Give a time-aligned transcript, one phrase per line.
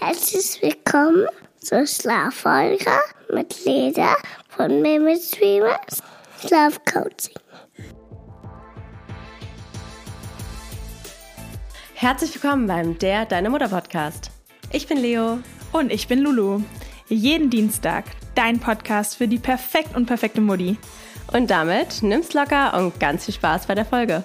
[0.00, 1.26] Herzlich willkommen
[1.60, 2.88] zur Schlaffolge
[3.34, 4.14] mit Leda
[4.48, 6.02] von Mimi Streamers
[6.40, 7.34] Schlafcoaching.
[11.94, 14.30] Herzlich willkommen beim Der Deine Mutter Podcast.
[14.70, 15.40] Ich bin Leo.
[15.72, 16.62] Und ich bin Lulu.
[17.08, 18.04] Jeden Dienstag
[18.36, 20.78] dein Podcast für die perfekt und perfekte Mutti.
[21.32, 24.24] Und damit nimm's locker und ganz viel Spaß bei der Folge.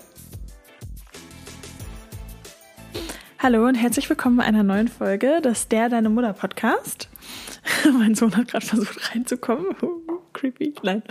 [3.43, 7.09] Hallo und herzlich willkommen bei einer neuen Folge des Der Deine Mutter Podcast.
[7.99, 9.75] mein Sohn hat gerade versucht reinzukommen.
[10.31, 10.73] Creepy.
[10.81, 11.03] Nein.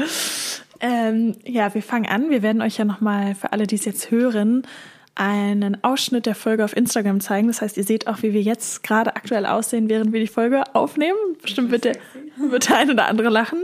[0.81, 2.31] Ähm, ja, wir fangen an.
[2.31, 4.67] Wir werden euch ja nochmal für alle, die es jetzt hören,
[5.15, 7.49] einen Ausschnitt der Folge auf Instagram zeigen.
[7.49, 10.65] Das heißt, ihr seht auch, wie wir jetzt gerade aktuell aussehen, während wir die Folge
[10.75, 11.19] aufnehmen.
[11.43, 11.99] Bestimmt wird der,
[12.39, 13.62] wird der ein oder andere lachen,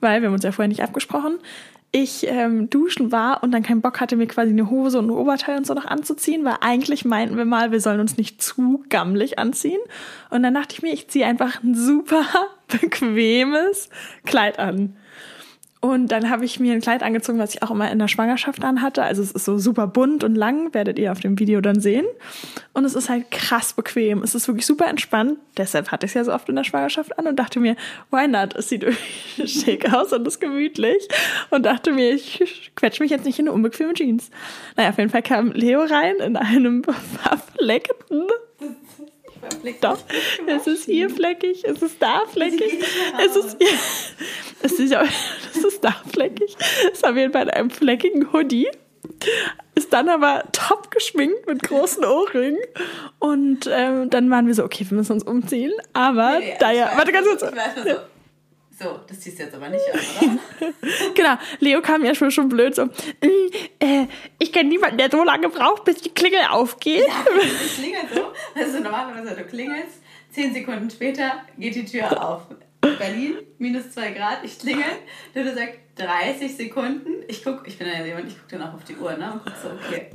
[0.00, 1.38] weil wir haben uns ja vorher nicht abgesprochen
[1.92, 5.10] ich ähm, duschen war und dann keinen Bock hatte, mir quasi eine Hose und ein
[5.10, 8.84] Oberteil und so noch anzuziehen, weil eigentlich meinten wir mal, wir sollen uns nicht zu
[8.88, 9.80] gammelig anziehen.
[10.30, 12.24] Und dann dachte ich mir, ich ziehe einfach ein super
[12.68, 13.88] bequemes
[14.24, 14.96] Kleid an.
[15.82, 18.62] Und dann habe ich mir ein Kleid angezogen, was ich auch immer in der Schwangerschaft
[18.62, 19.02] anhatte.
[19.02, 22.04] Also es ist so super bunt und lang, werdet ihr auf dem Video dann sehen.
[22.74, 24.22] Und es ist halt krass bequem.
[24.22, 25.38] Es ist wirklich super entspannt.
[25.56, 27.76] Deshalb hatte ich es ja so oft in der Schwangerschaft an und dachte mir,
[28.10, 28.54] why not?
[28.56, 31.08] Es sieht irgendwie schick aus und ist gemütlich.
[31.48, 34.30] Und dachte mir, ich quetsche mich jetzt nicht in eine unbequeme Jeans.
[34.76, 36.84] Naja, auf jeden Fall kam Leo rein in einem
[37.22, 38.26] verfleckten
[39.80, 39.98] doch,
[40.46, 42.84] es ist hier fleckig, es ist da fleckig,
[43.24, 43.68] es ist hier,
[44.62, 44.94] es ist,
[45.54, 46.56] es ist da fleckig.
[46.92, 48.68] Ist auf jeden Fall in einem fleckigen Hoodie.
[49.74, 52.60] Ist dann aber top geschminkt mit großen Ohrringen.
[53.18, 55.72] Und ähm, dann waren wir so, okay, wir müssen uns umziehen.
[55.92, 57.44] Aber nee, nee, da ja, warte ganz kurz.
[58.82, 60.72] So, das ziehst du jetzt aber nicht an, oder?
[61.14, 62.88] genau, Leo kam ja schon, schon blöd so, mm,
[63.78, 64.06] äh,
[64.38, 67.06] ich kenne niemanden, der so lange braucht, bis die Klingel aufgeht.
[67.06, 67.24] Ja,
[67.62, 72.46] es klingelt so, also normalerweise du klingelst, zehn Sekunden später geht die Tür auf.
[72.80, 74.84] Berlin, minus zwei Grad, ich klingel,
[75.34, 78.84] du sagst 30 Sekunden, ich guck, ich bin ja jemand, ich guck dann auch auf
[78.84, 80.10] die Uhr, ne, und guck so, okay,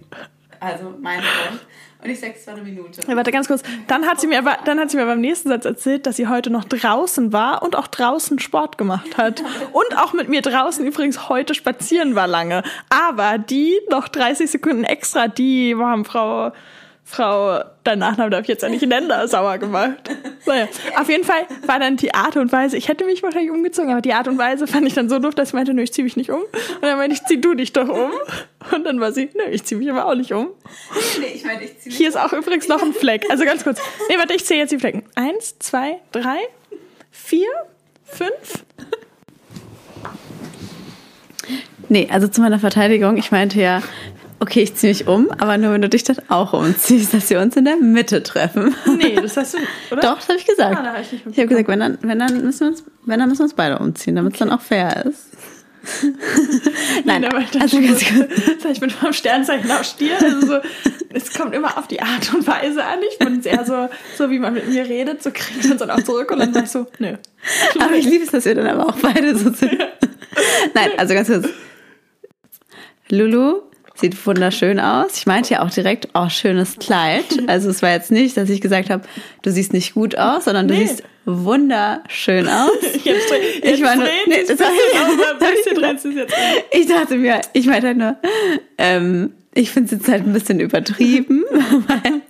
[0.60, 1.62] also mein Freund.
[2.04, 3.02] Und ich sage, es war eine Minute.
[3.08, 3.64] Ja, warte ganz kurz.
[3.88, 6.28] Dann hat sie mir aber, dann hat sie mir beim nächsten Satz erzählt, dass sie
[6.28, 9.42] heute noch draußen war und auch draußen Sport gemacht hat.
[9.72, 12.64] Und auch mit mir draußen übrigens heute spazieren war lange.
[12.90, 16.52] Aber die noch 30 Sekunden extra, die haben Frau
[17.08, 20.10] Frau, dein Nachname darf ich jetzt ja nicht nennen, da sauer gemacht.
[20.48, 20.68] Naja,
[21.00, 24.02] auf jeden Fall war dann die Art und Weise, ich hätte mich wahrscheinlich umgezogen, aber
[24.02, 26.02] die Art und Weise fand ich dann so doof, dass ich meinte, nö, ich zieh
[26.02, 26.42] mich nicht um.
[26.42, 28.12] Und dann meinte ich, zieh du dich doch um.
[28.72, 30.50] Und dann war sie, nö, ich zieh mich aber auch nicht um.
[31.20, 33.24] Nee, ich meinte, ich zieh mich Hier ist auch übrigens noch ein Fleck.
[33.30, 33.80] Also ganz kurz.
[34.10, 35.04] Nee, warte, ich zähle jetzt die Flecken.
[35.14, 36.40] Eins, zwei, drei,
[37.12, 37.48] vier,
[38.04, 38.66] fünf.
[41.88, 43.84] Nee, also zu meiner Verteidigung, ich meinte ja,
[44.40, 47.40] okay, ich ziehe mich um, aber nur wenn du dich dann auch umziehst, dass wir
[47.40, 48.76] uns in der Mitte treffen.
[48.98, 49.58] Nee, das hast du,
[49.92, 50.02] oder?
[50.02, 50.78] Doch, das habe ich gesagt.
[50.78, 53.30] Ah, hab ich ich habe gesagt, wenn dann, wenn dann müssen wir uns, wenn dann
[53.30, 54.50] müssen wir uns beide umziehen, damit es okay.
[54.50, 55.30] dann auch fair ist.
[57.06, 58.66] Nein, Nein aber also ganz kurz.
[58.72, 60.16] Ich bin vom Sternzeichen auf Stier.
[60.20, 60.60] Also so,
[61.14, 63.00] es kommt immer auf die Art und Weise an.
[63.12, 63.88] Ich bin sehr so,
[64.18, 66.54] so wie man mit mir redet, so kriegt man es dann auch zurück und dann
[66.54, 67.16] sage ich so, nö.
[67.80, 69.78] Aber ich liebe es, dass wir dann aber auch beide so sind.
[70.74, 71.48] Nein, also ganz kurz.
[73.10, 73.62] Lulu
[73.96, 75.18] Sieht wunderschön aus.
[75.18, 77.26] Ich meinte ja auch direkt, oh, schönes Kleid.
[77.48, 79.04] Also es war jetzt nicht, dass ich gesagt habe,
[79.42, 80.88] du siehst nicht gut aus, sondern du nee.
[80.88, 82.72] siehst wunderschön aus.
[82.82, 84.60] Jetzt, jetzt ich meine, nee, das
[86.72, 88.18] ich, ich dachte mir, ich meinte halt nur,
[88.78, 91.44] ähm, ich finde es jetzt halt ein bisschen übertrieben,
[91.88, 92.22] weil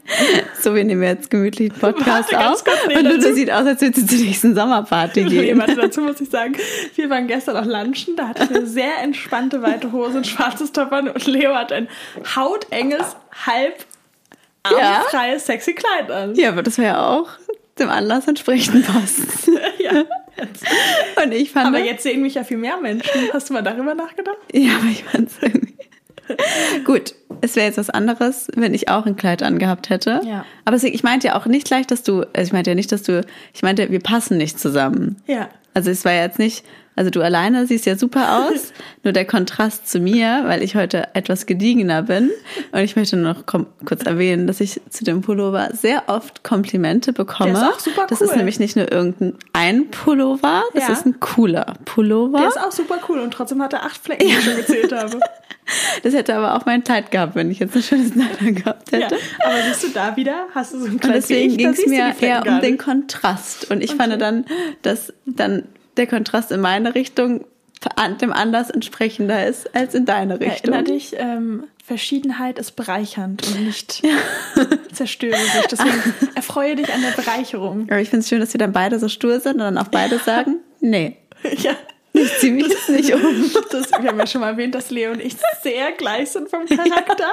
[0.62, 3.82] so, wir nehmen jetzt gemütlich einen Podcast Warte, auf nee, und Lulu sieht aus, als
[3.82, 5.58] würde sie zur nächsten Sommerparty gehen.
[5.58, 6.56] Warte, dazu muss ich sagen,
[6.94, 10.72] wir waren gestern auch lunchen, da hatte ich eine sehr entspannte weite Hose, ein schwarzes
[10.72, 11.88] Top an und Leo hat ein
[12.36, 13.16] hautenges,
[13.46, 13.86] halb
[14.62, 15.54] armfreies, ja.
[15.54, 16.36] sexy Kleid an.
[16.36, 17.30] Ja, aber das wäre ja auch
[17.80, 19.28] dem Anlass entsprechend passen.
[19.80, 20.04] ja.
[21.24, 21.68] Und ich fand.
[21.68, 23.30] Aber jetzt sehen mich ja viel mehr Menschen.
[23.34, 24.38] Hast du mal darüber nachgedacht?
[24.54, 25.75] Ja, aber ich fand es irgendwie
[26.86, 30.22] Gut, es wäre jetzt was anderes, wenn ich auch ein Kleid angehabt hätte.
[30.26, 30.46] Ja.
[30.66, 33.04] Aber ich meinte ja auch nicht gleich, dass du, also ich meinte ja nicht, dass
[33.04, 35.18] du, ich meinte, wir passen nicht zusammen.
[35.28, 35.50] Ja.
[35.74, 36.64] Also es war jetzt nicht,
[36.96, 38.72] also du alleine siehst ja super aus,
[39.04, 42.32] nur der Kontrast zu mir, weil ich heute etwas gediegener bin.
[42.72, 47.54] Und ich möchte noch kurz erwähnen, dass ich zu dem Pullover sehr oft Komplimente bekomme.
[47.54, 48.08] Der ist auch super cool.
[48.10, 50.94] Das ist nämlich nicht nur irgendein Pullover, das ja.
[50.94, 52.40] ist ein cooler Pullover.
[52.40, 54.92] Der ist auch super cool und trotzdem hat er acht Flecken, die ich schon gezählt
[54.92, 55.20] habe.
[56.04, 59.16] Das hätte aber auch mein Kleid gehabt, wenn ich jetzt ein schönes Kleid gehabt hätte.
[59.16, 61.88] Ja, aber siehst du da wieder, hast du so ein Kleid Und deswegen ging es
[61.88, 63.72] mir eher um den Kontrast.
[63.72, 63.98] Und ich okay.
[63.98, 64.46] fand dann,
[64.84, 65.64] dass dann
[65.98, 67.46] der Kontrast in meine Richtung
[68.22, 70.74] dem Anlass entsprechender ist als in deine Richtung.
[70.74, 74.02] Erinner dich, ähm, Verschiedenheit ist bereichernd und nicht
[74.92, 75.68] zerstörerisch.
[75.70, 77.84] Deswegen erfreue dich an der Bereicherung.
[77.90, 79.90] Aber ich finde es schön, dass wir dann beide so stur sind und dann auch
[79.90, 81.18] beide sagen, nee.
[81.58, 81.76] Ja.
[82.18, 83.22] Ich ziehe mich jetzt nicht um.
[83.72, 86.66] Das, wir haben ja schon mal erwähnt, dass Leo und ich sehr gleich sind vom
[86.66, 87.28] Charakter.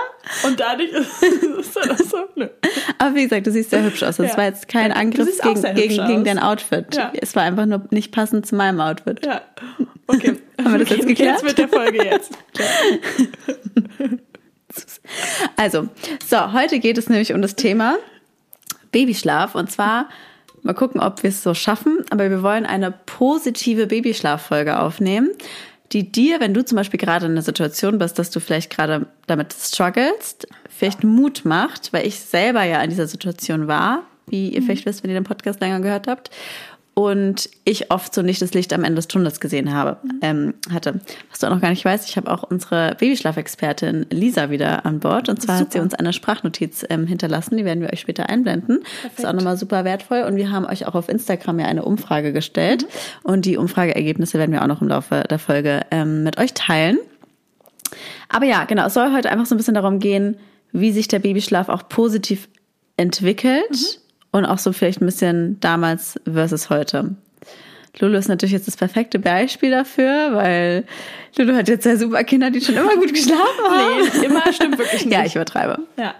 [0.45, 2.17] Und dadurch ist dann auch so.
[2.35, 2.49] Nö.
[2.99, 4.17] Aber wie gesagt, du siehst sehr hübsch aus.
[4.17, 4.37] Das Ja.
[4.37, 6.95] war jetzt kein Angriff gegen, gegen, gegen dein Outfit.
[6.95, 7.13] Ja.
[7.21, 9.25] Es war einfach nur nicht passend zu meinem Outfit.
[9.25, 9.43] Ja.
[10.09, 10.37] Okay.
[10.65, 11.35] Haben wir das jetzt geklärt?
[11.43, 12.33] Jetzt mit der Folge jetzt.
[15.57, 15.89] Also,
[16.27, 17.99] so, heute geht es nämlich um das Thema
[18.91, 19.55] Babyschlaf.
[19.55, 20.09] Und zwar,
[20.63, 25.31] mal gucken, ob wir es so schaffen, aber wir wollen eine positive Babyschlaffolge aufnehmen,
[25.93, 29.07] die dir, wenn du zum Beispiel gerade in einer Situation bist, dass du vielleicht gerade
[29.27, 34.63] damit strugglest, vielleicht Mut macht, weil ich selber ja in dieser Situation war, wie ihr
[34.63, 36.31] vielleicht wisst, wenn ihr den Podcast länger gehört habt.
[36.95, 41.01] Und ich oft so nicht das Licht am Ende des Tunnels gesehen habe, ähm, hatte.
[41.31, 45.01] Was du auch noch gar nicht weißt, ich habe auch unsere Babyschlafexpertin Lisa wieder an
[45.01, 45.31] Bord.
[45.31, 48.81] Und zwar hat sie uns eine Sprachnotiz ähm, hinterlassen, die werden wir euch später einblenden.
[49.05, 50.25] Das ist auch nochmal super wertvoll.
[50.25, 52.87] Und wir haben euch auch auf Instagram ja eine Umfrage gestellt.
[53.23, 56.99] Und die Umfrageergebnisse werden wir auch noch im Laufe der Folge ähm, mit euch teilen.
[58.29, 60.37] Aber ja, genau, es soll heute einfach so ein bisschen darum gehen,
[60.73, 62.49] wie sich der Babyschlaf auch positiv
[62.99, 64.02] entwickelt
[64.33, 67.15] und auch so vielleicht ein bisschen damals versus heute.
[67.99, 70.85] Lulu ist natürlich jetzt das perfekte Beispiel dafür, weil
[71.37, 74.21] Lulu hat jetzt ja super Kinder, die schon immer gut geschlafen haben.
[74.21, 75.15] Nee, immer stimmt wirklich nicht.
[75.15, 75.79] Ja, ich übertreibe.
[75.99, 76.15] Ja.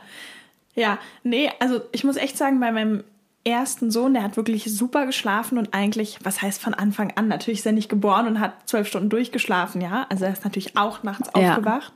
[0.75, 3.05] Ja, nee, also ich muss echt sagen, bei meinem
[3.45, 7.27] ersten Sohn, der hat wirklich super geschlafen und eigentlich, was heißt von Anfang an?
[7.29, 10.07] Natürlich ist er nicht geboren und hat zwölf Stunden durchgeschlafen, ja.
[10.11, 11.51] Also er ist natürlich auch nachts Ja.
[11.57, 11.93] aufgewacht.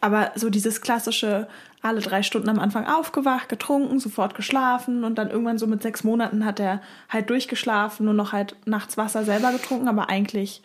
[0.00, 1.46] Aber so dieses klassische,
[1.82, 6.04] alle drei Stunden am Anfang aufgewacht, getrunken, sofort geschlafen und dann irgendwann so mit sechs
[6.04, 10.62] Monaten hat er halt durchgeschlafen und noch halt nachts Wasser selber getrunken, aber eigentlich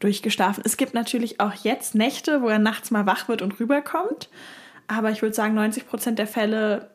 [0.00, 0.62] durchgeschlafen.
[0.64, 4.30] Es gibt natürlich auch jetzt Nächte, wo er nachts mal wach wird und rüberkommt.
[4.86, 6.88] Aber ich würde sagen, 90 Prozent der Fälle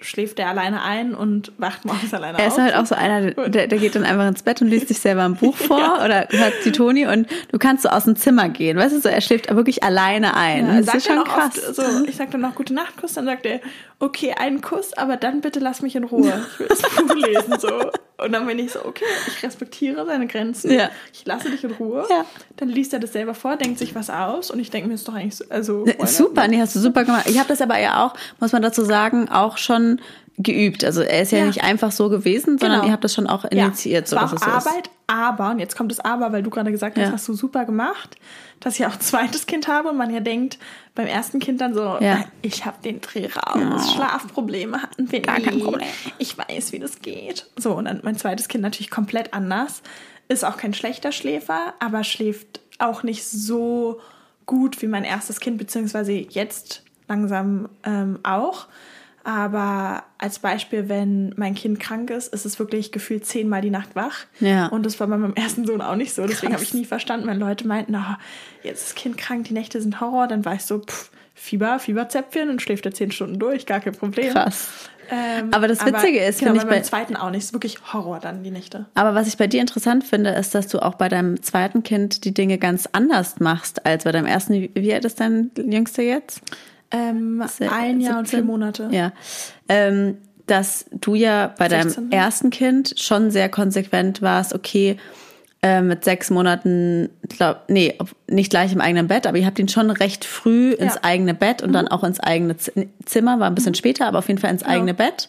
[0.00, 2.52] schläft er alleine ein und wacht morgens alleine Er auf.
[2.52, 4.98] ist halt auch so einer, der, der geht dann einfach ins Bett und liest sich
[4.98, 8.48] selber ein Buch vor oder hört die Toni und du kannst so aus dem Zimmer
[8.48, 8.78] gehen.
[8.78, 10.66] Weißt du, so, er schläft wirklich alleine ein.
[10.66, 11.58] Ja, er das ist schon krass.
[11.68, 13.60] Oft, so, ich sag dann noch gute Nacht Kuss, dann sagt er,
[13.98, 16.46] okay, einen Kuss, aber dann bitte lass mich in Ruhe.
[16.54, 17.90] Ich will das Buch lesen so.
[18.22, 20.72] Und dann bin ich so, okay, ich respektiere seine Grenzen.
[20.72, 20.90] Ja.
[21.12, 22.04] Ich lasse dich in Ruhe.
[22.08, 22.24] Ja.
[22.56, 25.08] Dann liest er das selber vor, denkt sich was aus und ich denke mir, ist
[25.08, 26.08] doch eigentlich so, also not?
[26.08, 27.26] Super, nee, hast du super gemacht.
[27.28, 30.00] Ich habe das aber ja auch, muss man dazu sagen, auch schon
[30.42, 30.84] geübt.
[30.84, 31.46] Also er ist ja, Ja.
[31.46, 32.86] nicht einfach so gewesen, sondern Genau.
[32.88, 34.66] ihr habt das schon auch initiiert, so es war auch es so ist.
[34.66, 37.12] Arbeit, aber, und jetzt kommt das Aber, weil du gerade gesagt hast, Ja.
[37.12, 38.16] hast du super gemacht,
[38.60, 40.58] dass ich auch ein zweites Kind habe und man ja denkt,
[40.94, 42.24] beim ersten Kind dann so, Ja.
[42.42, 45.44] ich habe den Dreh raus, Schlafprobleme hatten wir Gar nie.
[45.44, 45.88] kein Problem.
[46.18, 47.46] Ich weiß, wie das geht.
[47.56, 49.82] So, und dann mein zweites Kind natürlich komplett anders.
[50.28, 54.00] Ist auch kein schlechter Schläfer, aber schläft auch nicht so
[54.46, 58.66] gut wie mein erstes Kind, beziehungsweise jetzt langsam ähm, auch.
[59.22, 63.94] Aber als Beispiel, wenn mein Kind krank ist, ist es wirklich gefühlt zehnmal die Nacht
[63.94, 64.24] wach.
[64.40, 64.68] Ja.
[64.68, 66.26] Und das war bei meinem ersten Sohn auch nicht so.
[66.26, 68.16] Deswegen habe ich nie verstanden, wenn Leute meinten, oh,
[68.62, 70.26] jetzt ist das Kind krank, die Nächte sind Horror.
[70.26, 73.94] Dann war ich so, pff, Fieber, Fieberzäpfchen und schläft er zehn Stunden durch, gar kein
[73.94, 74.32] Problem.
[74.32, 74.68] Krass.
[75.10, 77.40] Ähm, Aber das Witzige ist, genau, ich, bei meinem zweiten auch nicht.
[77.40, 78.86] Es ist wirklich Horror dann, die Nächte.
[78.94, 82.24] Aber was ich bei dir interessant finde, ist, dass du auch bei deinem zweiten Kind
[82.24, 84.54] die Dinge ganz anders machst als bei deinem ersten.
[84.54, 86.42] Wie wie alt ist dein Jüngster jetzt?
[86.92, 88.40] Ähm, ein Jahr und 17?
[88.40, 88.88] vier Monate.
[88.90, 89.12] Ja.
[89.68, 90.16] Ähm,
[90.46, 92.16] dass du ja bei 16, deinem ne?
[92.16, 94.96] ersten Kind schon sehr konsequent warst, okay,
[95.62, 99.68] äh, mit sechs Monaten, glaub, nee, nicht gleich im eigenen Bett, aber ihr habt ihn
[99.68, 101.00] schon recht früh ins Ja.
[101.02, 104.28] eigene Bett und dann auch ins eigene Z Zimmer, war ein bisschen später, aber auf
[104.28, 105.28] jeden Fall ins eigene Bett.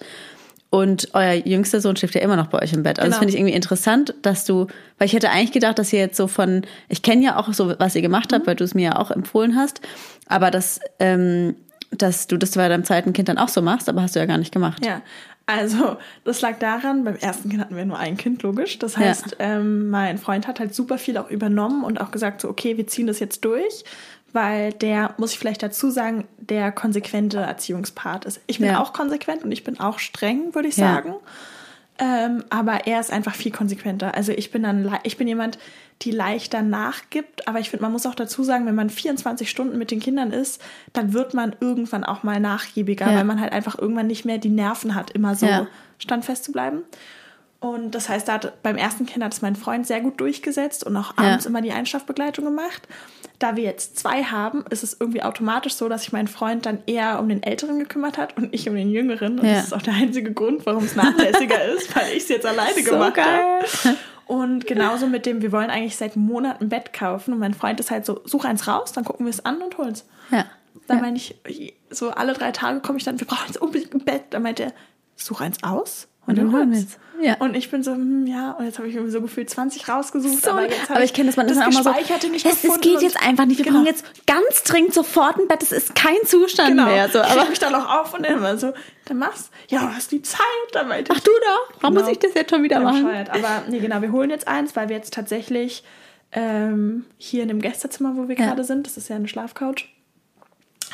[0.72, 2.98] Und euer jüngster Sohn schläft ja immer noch bei euch im Bett.
[2.98, 3.20] Also das Genau.
[3.20, 6.28] finde ich irgendwie interessant, dass du, weil ich hätte eigentlich gedacht, dass ihr jetzt so
[6.28, 8.96] von, ich kenne ja auch so, was ihr gemacht habt, weil du es mir ja
[8.96, 9.82] auch empfohlen hast,
[10.28, 11.56] aber dass, ähm,
[11.92, 14.25] dass du das bei deinem zweiten Kind dann auch so machst, aber hast du ja
[14.25, 14.86] gar nicht gemacht.
[14.86, 15.01] Ja,
[15.46, 18.80] also das lag daran, beim ersten Kind hatten wir nur ein Kind, logisch.
[18.80, 19.01] Das Ja.
[19.01, 22.78] heißt, ähm, mein Freund hat halt super viel auch übernommen und auch gesagt, so, okay,
[22.78, 23.84] wir ziehen das jetzt durch,
[24.34, 28.42] weil der, muss ich vielleicht dazu sagen, der konsequente Erziehungspart ist.
[28.48, 28.82] Ich bin Ja.
[28.82, 30.94] auch konsequent und ich bin auch streng, würde ich Ja.
[30.96, 31.16] sagen.
[32.00, 34.16] Ähm, aber er ist einfach viel konsequenter.
[34.16, 35.60] Also ich bin dann, ich bin jemand,
[36.02, 37.48] die leichter nachgibt.
[37.48, 40.32] Aber ich finde, man muss auch dazu sagen, wenn man 24 Stunden mit den Kindern
[40.32, 40.60] ist,
[40.94, 43.18] dann wird man irgendwann auch mal nachgiebiger, Ja.
[43.18, 45.46] weil man halt einfach irgendwann nicht mehr die Nerven hat, immer so
[46.00, 46.80] standfest zu bleiben.
[47.62, 50.84] Und das heißt, da hat, beim ersten Kind hat es mein Freund sehr gut durchgesetzt
[50.84, 51.25] und auch Ja.
[51.25, 52.88] abends immer die Einschlafbegleitung gemacht.
[53.38, 56.80] Da wir jetzt zwei haben, ist es irgendwie automatisch so, dass sich mein Freund dann
[56.88, 59.39] eher um den Älteren gekümmert hat und ich um den Jüngeren.
[59.39, 59.53] Und Ja.
[59.56, 62.74] das ist auch der einzige Grund, warum es nachlässiger ist, weil ich es jetzt alleine
[62.84, 63.63] So gemacht habe.
[64.25, 67.80] Und genauso mit dem, wir wollen eigentlich seit Monaten ein Bett kaufen und mein Freund
[67.80, 70.06] ist halt so, such eins raus, dann gucken wir es an und holen es.
[70.32, 70.46] Ja.
[70.88, 71.03] Dann ja.
[71.03, 71.36] meine ich,
[71.91, 74.24] so alle drei Tage komme ich dann, wir brauchen jetzt unbedingt ein Bett.
[74.32, 74.74] Dann meint er,
[75.15, 76.98] such eins aus und, dann holen wir es.
[77.20, 77.36] Ja.
[77.40, 80.44] Und ich bin so, hm, ja, und jetzt habe ich irgendwie so gefühlt 20 rausgesucht.
[80.44, 82.82] So, aber, aber ich kenne das, man das ist auch mal so, nicht es, es
[82.82, 83.58] geht jetzt einfach nicht.
[83.58, 83.66] Genau.
[83.66, 85.62] Wir brauchen jetzt ganz dringend sofort ein Bett.
[85.62, 86.86] Das ist kein Zustand genau.
[86.86, 87.10] mehr.
[87.10, 88.74] So, aber ich mich dann auch auf und immer so,
[89.06, 90.40] dann machst ja, du hast die Zeit.
[90.74, 92.06] Dann Ach du doch, warum genau.
[92.06, 93.08] muss ich das jetzt schon wieder machen?
[93.08, 95.84] Aber nee, genau, wir holen jetzt eins, weil wir jetzt tatsächlich
[96.32, 98.48] ähm, hier in dem Gästezimmer, wo wir ja.
[98.48, 99.90] gerade sind, das ist ja eine Schlafcouch,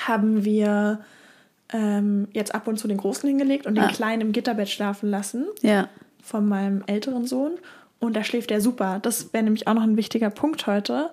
[0.05, 0.99] haben wir
[1.73, 3.91] ähm, jetzt ab und zu den Großen hingelegt und den ah.
[3.91, 5.45] Kleinen im Gitterbett schlafen lassen.
[5.61, 5.89] Ja.
[6.21, 7.53] Von meinem älteren Sohn.
[7.99, 8.99] Und da schläft er super.
[9.01, 11.09] Das wäre nämlich auch noch ein wichtiger Punkt heute,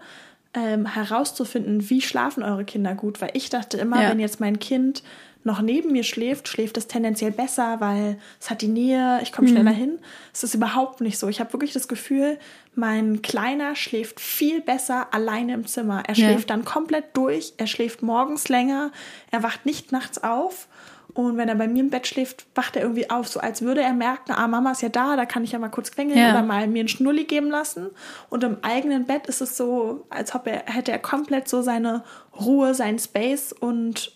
[0.54, 3.20] ähm, herauszufinden, wie schlafen eure Kinder gut.
[3.20, 4.10] Weil ich dachte immer, ja.
[4.10, 5.02] wenn jetzt mein Kind
[5.44, 9.48] noch neben mir schläft, schläft es tendenziell besser, weil es hat die Nähe, ich komme
[9.48, 9.52] mhm.
[9.52, 9.98] schneller hin.
[10.32, 11.28] Es ist überhaupt nicht so.
[11.28, 12.38] Ich habe wirklich das Gefühl,
[12.74, 16.02] mein Kleiner schläft viel besser alleine im Zimmer.
[16.06, 16.56] Er schläft ja.
[16.56, 18.90] dann komplett durch, er schläft morgens länger,
[19.30, 20.66] er wacht nicht nachts auf.
[21.14, 23.80] Und wenn er bei mir im Bett schläft, wacht er irgendwie auf, so als würde
[23.80, 26.30] er merken, ah, Mama ist ja da, da kann ich ja mal kurz quengeln ja.
[26.30, 27.90] oder mal mir einen Schnulli geben lassen.
[28.30, 32.02] Und im eigenen Bett ist es so, als ob er hätte er komplett so seine
[32.38, 34.12] Ruhe, seinen Space und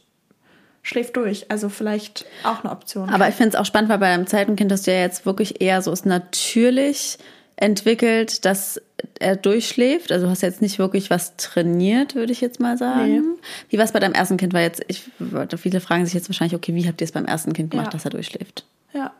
[0.82, 1.50] schläft durch.
[1.50, 3.10] Also vielleicht auch eine Option.
[3.10, 5.24] Aber ich finde es auch spannend, weil bei einem zweiten Kind hast du ja jetzt
[5.24, 7.18] wirklich eher so ist natürlich
[7.60, 8.80] entwickelt, dass
[9.18, 10.12] er durchschläft.
[10.12, 13.32] Also du hast jetzt nicht wirklich was trainiert, würde ich jetzt mal sagen.
[13.34, 13.40] Nee.
[13.68, 14.52] Wie war es bei deinem ersten Kind?
[14.52, 15.10] Weil jetzt, ich,
[15.56, 17.92] viele fragen sich jetzt wahrscheinlich, okay, wie habt ihr es beim ersten Kind gemacht, ja.
[17.92, 18.64] dass er durchschläft?
[18.92, 19.12] Ja,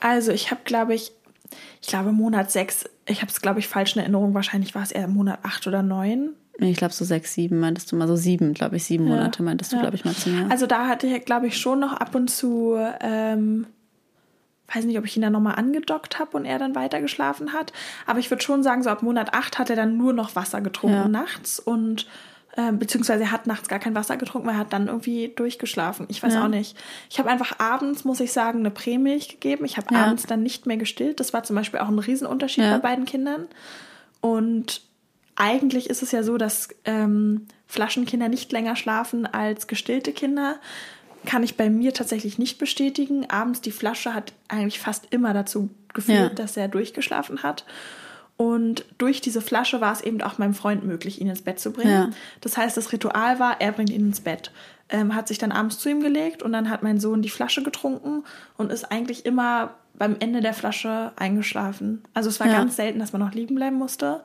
[0.00, 1.12] also ich habe, glaube ich,
[1.80, 4.92] ich glaube Monat sechs, ich habe es, glaube ich, falsch in Erinnerung, wahrscheinlich war es
[4.92, 6.34] eher Monat acht oder neun.
[6.60, 9.14] Ich glaube so sechs, sieben meintest du mal, so sieben, glaube ich, sieben ja.
[9.14, 9.82] Monate meintest du, ja.
[9.82, 10.50] glaube ich, mal zu mir.
[10.50, 13.66] Also da hatte ich, glaube ich, schon noch ab und zu, ähm,
[14.74, 17.72] weiß nicht, ob ich ihn dann nochmal angedockt habe und er dann weiter geschlafen hat.
[18.06, 20.60] Aber ich würde schon sagen, so ab Monat acht hat er dann nur noch Wasser
[20.60, 21.08] getrunken ja.
[21.08, 22.06] nachts und
[22.56, 26.06] äh, beziehungsweise er hat nachts gar kein Wasser getrunken, weil er hat dann irgendwie durchgeschlafen.
[26.08, 26.76] Ich weiß auch nicht.
[27.08, 29.64] Ich habe einfach abends, muss ich sagen, eine Prämilch gegeben.
[29.64, 31.20] Ich habe abends dann nicht mehr gestillt.
[31.20, 33.46] Das war zum Beispiel auch ein Riesenunterschied bei beiden Kindern.
[34.20, 34.82] Und
[35.36, 40.56] eigentlich ist es ja so, dass ähm, Flaschenkinder nicht länger schlafen als gestillte Kinder.
[41.26, 43.28] Kann ich bei mir tatsächlich nicht bestätigen.
[43.28, 46.34] Abends die Flasche hat eigentlich fast immer dazu geführt, ja.
[46.34, 47.64] dass er durchgeschlafen hat.
[48.36, 51.72] Und durch diese Flasche war es eben auch meinem Freund möglich, ihn ins Bett zu
[51.72, 51.90] bringen.
[51.90, 52.10] Ja.
[52.40, 54.52] Das heißt, das Ritual war, er bringt ihn ins Bett.
[54.88, 57.64] Ähm, hat sich dann abends zu ihm gelegt und dann hat mein Sohn die Flasche
[57.64, 58.22] getrunken
[58.56, 62.04] und ist eigentlich immer beim Ende der Flasche eingeschlafen.
[62.14, 62.54] Also es war ja.
[62.54, 64.22] ganz selten, dass man noch liegen bleiben musste.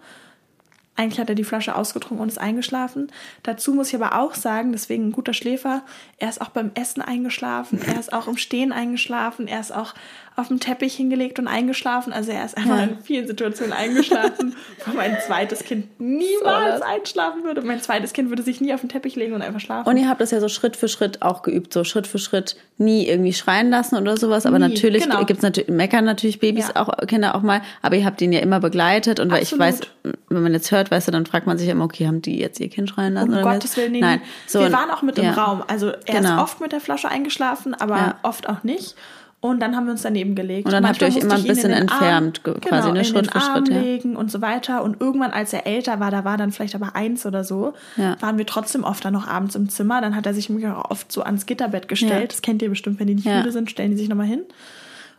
[0.96, 3.12] Eigentlich hat er die Flasche ausgetrunken und ist eingeschlafen.
[3.42, 5.84] Dazu muss ich aber auch sagen, deswegen ein guter Schläfer,
[6.18, 9.96] er ist auch beim Essen eingeschlafen, er ist auch im Stehen eingeschlafen, er ist auch
[10.36, 12.12] auf dem Teppich hingelegt und eingeschlafen.
[12.12, 12.84] Also er ist einfach ja.
[12.84, 17.62] in vielen Situationen eingeschlafen, wo mein zweites Kind niemals so, einschlafen würde.
[17.62, 19.88] Mein zweites Kind würde sich nie auf den Teppich legen und einfach schlafen.
[19.88, 22.56] Und ihr habt das ja so Schritt für Schritt auch geübt, so Schritt für Schritt
[22.78, 24.46] nie irgendwie schreien lassen oder sowas.
[24.46, 24.70] Aber nie.
[24.70, 25.24] natürlich genau.
[25.26, 26.82] gibt es natürlich, meckern natürlich Babys ja.
[26.82, 29.82] auch, Kinder auch mal, aber ihr habt ihn ja immer begleitet und weil ich weiß,
[30.30, 32.60] wenn man jetzt hört, weißt du, dann fragt man sich immer, okay, haben die jetzt
[32.60, 33.30] ihr Kind schreien lassen?
[33.30, 34.22] Um oder Gottes Willen, nee, Nein.
[34.48, 35.26] So, Wir waren auch mit ja.
[35.26, 35.64] im Raum.
[35.68, 36.36] Also er genau.
[36.36, 38.96] ist oft mit der Flasche eingeschlafen, aber oft auch nicht.
[39.44, 40.68] Und dann haben wir uns daneben gelegt.
[40.68, 43.42] Und dann habt ihr euch immer ein bisschen entfernt, Arm, quasi, genau, ne, Schritt für
[43.42, 43.68] Schritt.
[43.68, 43.78] Ja.
[43.78, 44.82] legen und so weiter.
[44.86, 48.16] Und irgendwann, als er älter war, da war dann vielleicht aber eins oder so, ja.
[48.22, 50.00] waren wir trotzdem oft dann noch abends im Zimmer.
[50.00, 52.22] Dann hat er sich mich auch oft so ans Gitterbett gestellt.
[52.22, 52.28] Ja.
[52.28, 54.44] Das kennt ihr bestimmt, wenn die nicht müde sind, stellen die sich nochmal hin.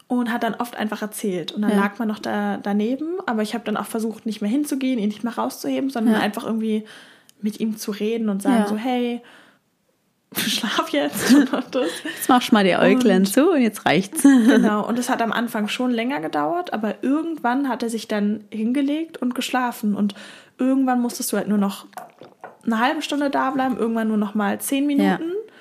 [0.09, 1.52] Und hat dann oft einfach erzählt.
[1.52, 3.19] Und dann lag man noch da daneben.
[3.26, 6.45] Aber ich habe dann auch versucht, nicht mehr hinzugehen, ihn nicht mehr rauszuheben, sondern einfach
[6.47, 6.85] irgendwie
[7.43, 9.21] mit ihm zu reden und sagen so, hey,
[10.47, 11.31] schlaf jetzt.
[11.33, 14.23] jetzt machst du mal die Äuglein zu und jetzt reicht's.
[14.23, 18.45] Genau, und es hat am Anfang schon länger gedauert, aber irgendwann hat er sich dann
[18.50, 19.95] hingelegt und geschlafen.
[19.95, 20.14] Und
[20.59, 21.87] irgendwann musstest du halt nur noch
[22.64, 25.05] eine halbe Stunde da bleiben, irgendwann nur noch mal zehn Minuten.
[25.29, 25.53] Ja.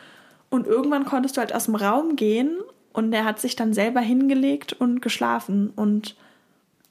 [0.49, 2.57] Und irgendwann konntest du halt aus dem Raum gehen
[2.93, 5.71] und er hat sich dann selber hingelegt und geschlafen.
[5.75, 6.15] Und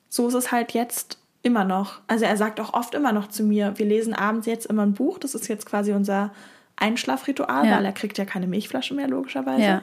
[0.08, 2.00] so ist es halt jetzt immer noch.
[2.06, 4.94] Also er sagt auch oft immer noch zu mir, wir lesen abends jetzt immer ein
[4.94, 5.18] Buch.
[5.18, 6.32] Das ist jetzt quasi unser
[6.76, 7.76] Einschlafritual, ja.
[7.76, 9.62] weil er kriegt ja keine Milchflasche mehr, logischerweise.
[9.62, 9.82] Ja.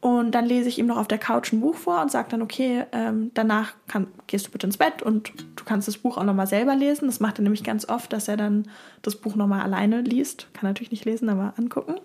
[0.00, 2.40] Und dann lese ich ihm noch auf der Couch ein Buch vor und sage dann,
[2.40, 6.24] okay, ähm, danach kann, gehst du bitte ins Bett und du kannst das Buch auch
[6.24, 7.06] nochmal selber lesen.
[7.06, 8.66] Das macht er nämlich ganz oft, dass er dann
[9.02, 10.48] das Buch nochmal alleine liest.
[10.54, 11.96] Kann natürlich nicht lesen, aber angucken.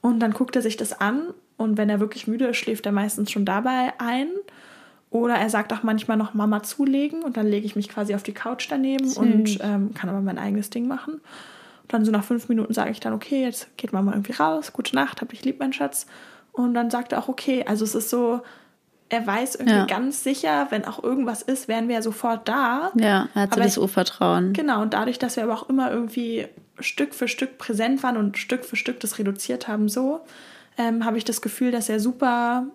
[0.00, 1.22] Und dann guckt er sich das an
[1.56, 4.28] und wenn er wirklich müde ist, schläft er meistens schon dabei ein.
[5.10, 8.22] Oder er sagt auch manchmal noch Mama zulegen und dann lege ich mich quasi auf
[8.22, 9.32] die Couch daneben Schön.
[9.32, 11.20] und ähm, kann aber mein eigenes Ding machen
[11.92, 14.94] dann so nach fünf Minuten sage ich dann, okay, jetzt geht Mama irgendwie raus, gute
[14.94, 16.06] Nacht, hab dich lieb, mein Schatz.
[16.52, 18.42] Und dann sagt er auch, okay, also es ist so,
[19.08, 19.86] er weiß irgendwie ja.
[19.86, 22.92] ganz sicher, wenn auch irgendwas ist, wären wir ja sofort da.
[22.94, 24.52] Ja, er hat so das Urvertrauen.
[24.52, 26.46] Genau, und dadurch, dass wir aber auch immer irgendwie
[26.78, 30.20] Stück für Stück präsent waren und Stück für Stück das reduziert haben, so
[30.78, 32.66] ähm, habe ich das Gefühl, dass er super,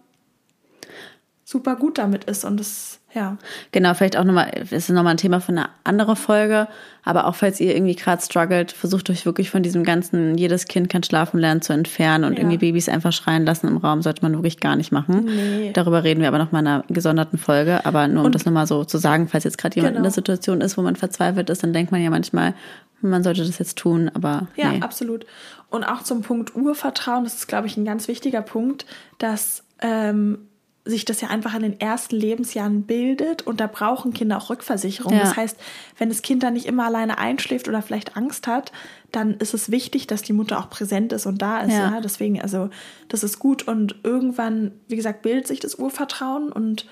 [1.45, 3.37] super gut damit ist und das ja.
[3.71, 6.67] Genau, vielleicht auch nochmal, das ist nochmal ein Thema für eine andere Folge,
[7.05, 10.89] aber auch falls ihr irgendwie gerade struggelt, versucht euch wirklich von diesem ganzen, jedes Kind
[10.89, 12.39] kann schlafen lernen zu entfernen und ja.
[12.39, 15.25] irgendwie Babys einfach schreien lassen im Raum, sollte man wirklich gar nicht machen.
[15.25, 15.71] Nee.
[15.71, 18.67] Darüber reden wir aber nochmal in einer gesonderten Folge, aber nur um und, das nochmal
[18.67, 19.99] so zu sagen, falls jetzt gerade jemand genau.
[19.99, 22.53] in der Situation ist, wo man verzweifelt ist, dann denkt man ja manchmal,
[23.01, 24.47] man sollte das jetzt tun, aber.
[24.57, 24.81] Ja, nee.
[24.81, 25.25] absolut.
[25.69, 28.85] Und auch zum Punkt Urvertrauen, das ist, glaube ich, ein ganz wichtiger Punkt,
[29.19, 30.39] dass ähm,
[30.87, 35.13] sich das ja einfach in den ersten Lebensjahren bildet und da brauchen Kinder auch Rückversicherung.
[35.13, 35.19] Ja.
[35.19, 35.57] Das heißt,
[35.97, 38.71] wenn das Kind dann nicht immer alleine einschläft oder vielleicht Angst hat,
[39.11, 41.73] dann ist es wichtig, dass die Mutter auch präsent ist und da ist.
[41.73, 41.95] Ja.
[41.95, 42.01] ja.
[42.01, 42.69] Deswegen, also
[43.09, 46.85] das ist gut und irgendwann, wie gesagt, bildet sich das Urvertrauen und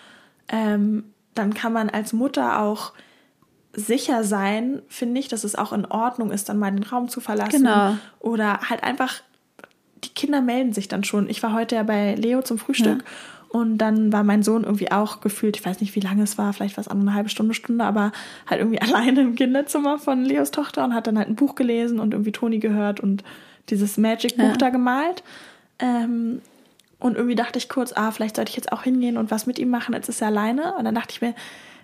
[0.50, 1.04] ähm,
[1.36, 2.94] dann kann man als Mutter auch
[3.76, 7.20] sicher sein, finde ich, dass es auch in Ordnung ist, dann mal den Raum zu
[7.20, 7.64] verlassen.
[7.64, 7.98] Genau.
[8.20, 9.22] Oder halt einfach,
[10.04, 11.30] die Kinder melden sich dann schon.
[11.30, 13.08] Ich war heute ja bei Leo zum Frühstück ja.
[13.54, 16.52] Und dann war mein Sohn irgendwie auch gefühlt, ich weiß nicht, wie lange es war,
[16.54, 18.12] vielleicht war es eine halbe Stunde, Stunde, aber
[18.48, 22.00] halt irgendwie alleine im Kinderzimmer von Leos Tochter und hat dann halt ein Buch gelesen
[22.00, 23.24] und irgendwie Toni gehört und
[23.70, 24.58] dieses Magic-Buch ja.
[24.58, 25.22] da gemalt.
[25.78, 26.42] Ähm,
[26.98, 29.60] und irgendwie dachte ich kurz, ah, vielleicht sollte ich jetzt auch hingehen und was mit
[29.60, 30.74] ihm machen, jetzt ist er alleine.
[30.74, 31.36] Und dann dachte ich mir,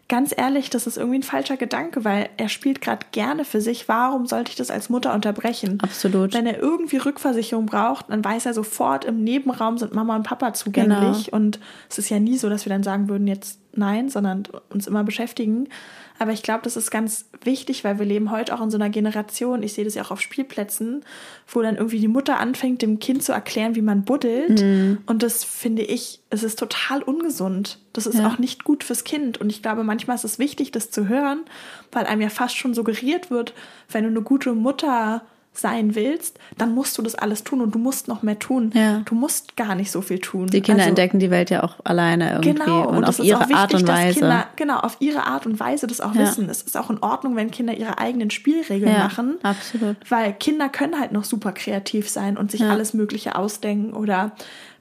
[0.10, 3.88] ganz ehrlich, das ist irgendwie ein falscher Gedanke, weil er spielt gerade gerne für sich.
[3.88, 5.78] Warum sollte ich das als Mutter unterbrechen?
[5.82, 6.34] Absolut.
[6.34, 10.54] Wenn er irgendwie Rückversicherung braucht, dann weiß er sofort, im Nebenraum sind Mama und Papa
[10.54, 11.26] zugänglich.
[11.26, 11.38] Genau.
[11.38, 14.88] Und es ist ja nie so, dass wir dann sagen würden, jetzt nein, sondern uns
[14.88, 15.70] immer beschäftigen.
[16.20, 18.90] Aber ich glaube, das ist ganz wichtig, weil wir leben heute auch in so einer
[18.90, 21.06] Generation, ich sehe das ja auch auf Spielplätzen,
[21.48, 24.62] wo dann irgendwie die Mutter anfängt, dem Kind zu erklären, wie man buddelt.
[24.62, 25.00] Mhm.
[25.06, 27.80] Und das finde ich, es ist total ungesund.
[27.94, 28.28] Das ist ja.
[28.28, 29.40] auch nicht gut fürs Kind.
[29.40, 31.46] Und ich glaube, manchmal ist es wichtig, das zu hören,
[31.94, 33.54] weil einem ja fast schon suggeriert wird,
[33.90, 35.24] wenn du eine gute Mutter
[35.60, 38.72] sein willst, dann musst du das alles tun und du musst noch mehr tun.
[38.74, 39.02] Ja.
[39.06, 40.48] Du musst gar nicht so viel tun.
[40.48, 43.42] Die Kinder also, entdecken die Welt ja auch alleine irgendwie genau, und, und auf ihre
[43.42, 44.20] wichtig, Art und Weise.
[44.20, 46.22] Kinder, genau, auf ihre Art und Weise das auch ja.
[46.22, 46.50] wissen.
[46.50, 49.38] Es ist auch in Ordnung, wenn Kinder ihre eigenen Spielregeln ja, machen.
[49.44, 49.98] Absolut.
[50.10, 54.32] Weil Kinder können halt noch super kreativ sein und sich alles Mögliche ausdenken oder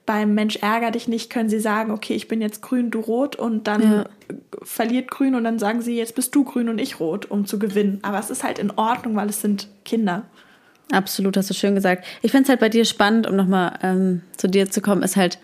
[0.08, 3.36] beim Mensch ärger dich nicht können sie sagen, okay, ich bin jetzt grün, du rot
[3.36, 4.06] und dann
[4.62, 7.58] verliert grün und dann sagen sie, jetzt bist du grün und ich rot, um zu
[7.58, 7.98] gewinnen.
[8.00, 10.24] Aber es ist halt in Ordnung, weil es sind Kinder.
[10.90, 12.04] Absolut, hast du schön gesagt.
[12.22, 15.16] Ich finde es halt bei dir spannend, um nochmal ähm, zu dir zu kommen, ist
[15.16, 15.38] halt,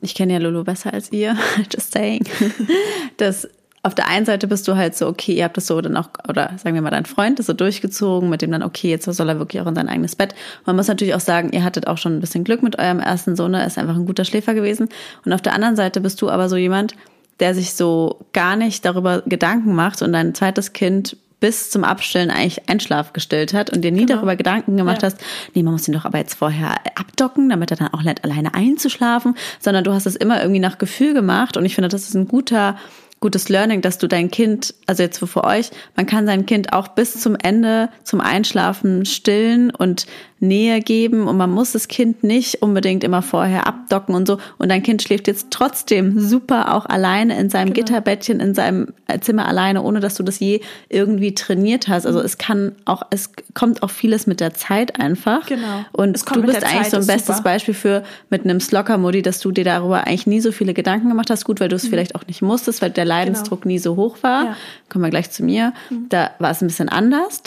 [0.00, 1.36] ich kenne ja Lolo besser als ihr,
[1.72, 2.24] just saying,
[3.16, 3.48] dass
[3.82, 6.08] auf der einen Seite bist du halt so, okay, ihr habt das so dann auch,
[6.26, 9.28] oder sagen wir mal, dein Freund ist so durchgezogen, mit dem dann, okay, jetzt soll
[9.28, 10.34] er wirklich auch in sein eigenes Bett.
[10.64, 13.36] Man muss natürlich auch sagen, ihr hattet auch schon ein bisschen Glück mit eurem ersten
[13.36, 14.88] Sohn, er ist einfach ein guter Schläfer gewesen.
[15.26, 16.94] Und auf der anderen Seite bist du aber so jemand,
[17.40, 22.30] der sich so gar nicht darüber Gedanken macht und dein zweites Kind bis zum Abstillen
[22.30, 24.14] eigentlich Einschlaf gestillt hat und dir nie genau.
[24.14, 25.08] darüber Gedanken gemacht ja.
[25.08, 25.18] hast,
[25.52, 28.54] nee, man muss ihn doch aber jetzt vorher abdocken, damit er dann auch lernt, alleine
[28.54, 32.14] einzuschlafen, sondern du hast es immer irgendwie nach Gefühl gemacht und ich finde, das ist
[32.14, 32.78] ein guter
[33.20, 36.88] gutes Learning, dass du dein Kind, also jetzt für euch, man kann sein Kind auch
[36.88, 40.06] bis zum Ende, zum Einschlafen stillen und
[40.40, 44.38] Nähe geben und man muss das Kind nicht unbedingt immer vorher abdocken und so.
[44.58, 47.86] Und dein Kind schläft jetzt trotzdem super auch alleine in seinem genau.
[47.86, 48.88] Gitterbettchen, in seinem
[49.20, 52.06] Zimmer alleine, ohne dass du das je irgendwie trainiert hast.
[52.06, 55.46] Also es kann auch, es kommt auch vieles mit der Zeit einfach.
[55.46, 55.84] Genau.
[55.92, 57.50] Und du bist eigentlich Zeit, so ein bestes super.
[57.50, 61.30] Beispiel für mit einem Slocker-Modi, dass du dir darüber eigentlich nie so viele Gedanken gemacht
[61.30, 61.44] hast.
[61.44, 61.88] Gut, weil du es mhm.
[61.88, 63.72] vielleicht auch nicht musstest, weil der Leidensdruck genau.
[63.72, 64.44] nie so hoch war.
[64.44, 64.56] Ja.
[64.88, 65.72] Kommen wir gleich zu mir.
[65.90, 66.06] Mhm.
[66.08, 67.42] Da war es ein bisschen anders.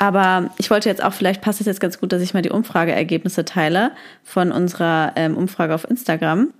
[0.00, 2.48] Aber ich wollte jetzt auch, vielleicht passt es jetzt ganz gut, dass ich mal die
[2.48, 3.92] Umfrageergebnisse teile
[4.24, 6.54] von unserer ähm, Umfrage auf Instagram.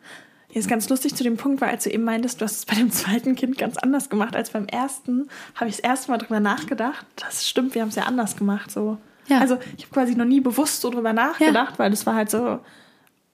[0.51, 2.67] Hier ist ganz lustig zu dem Punkt, weil als du eben meintest, du hast es
[2.67, 6.19] bei dem zweiten Kind ganz anders gemacht als beim ersten, habe ich das erste Mal
[6.19, 7.07] drüber nachgedacht.
[7.17, 8.71] Das stimmt, wir haben es ja anders gemacht.
[8.71, 8.99] So.
[9.29, 9.39] Ja.
[9.39, 11.79] Also ich habe quasi noch nie bewusst so drüber nachgedacht, ja.
[11.79, 12.61] weil das war halt so,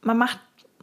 [0.03, 0.39] man macht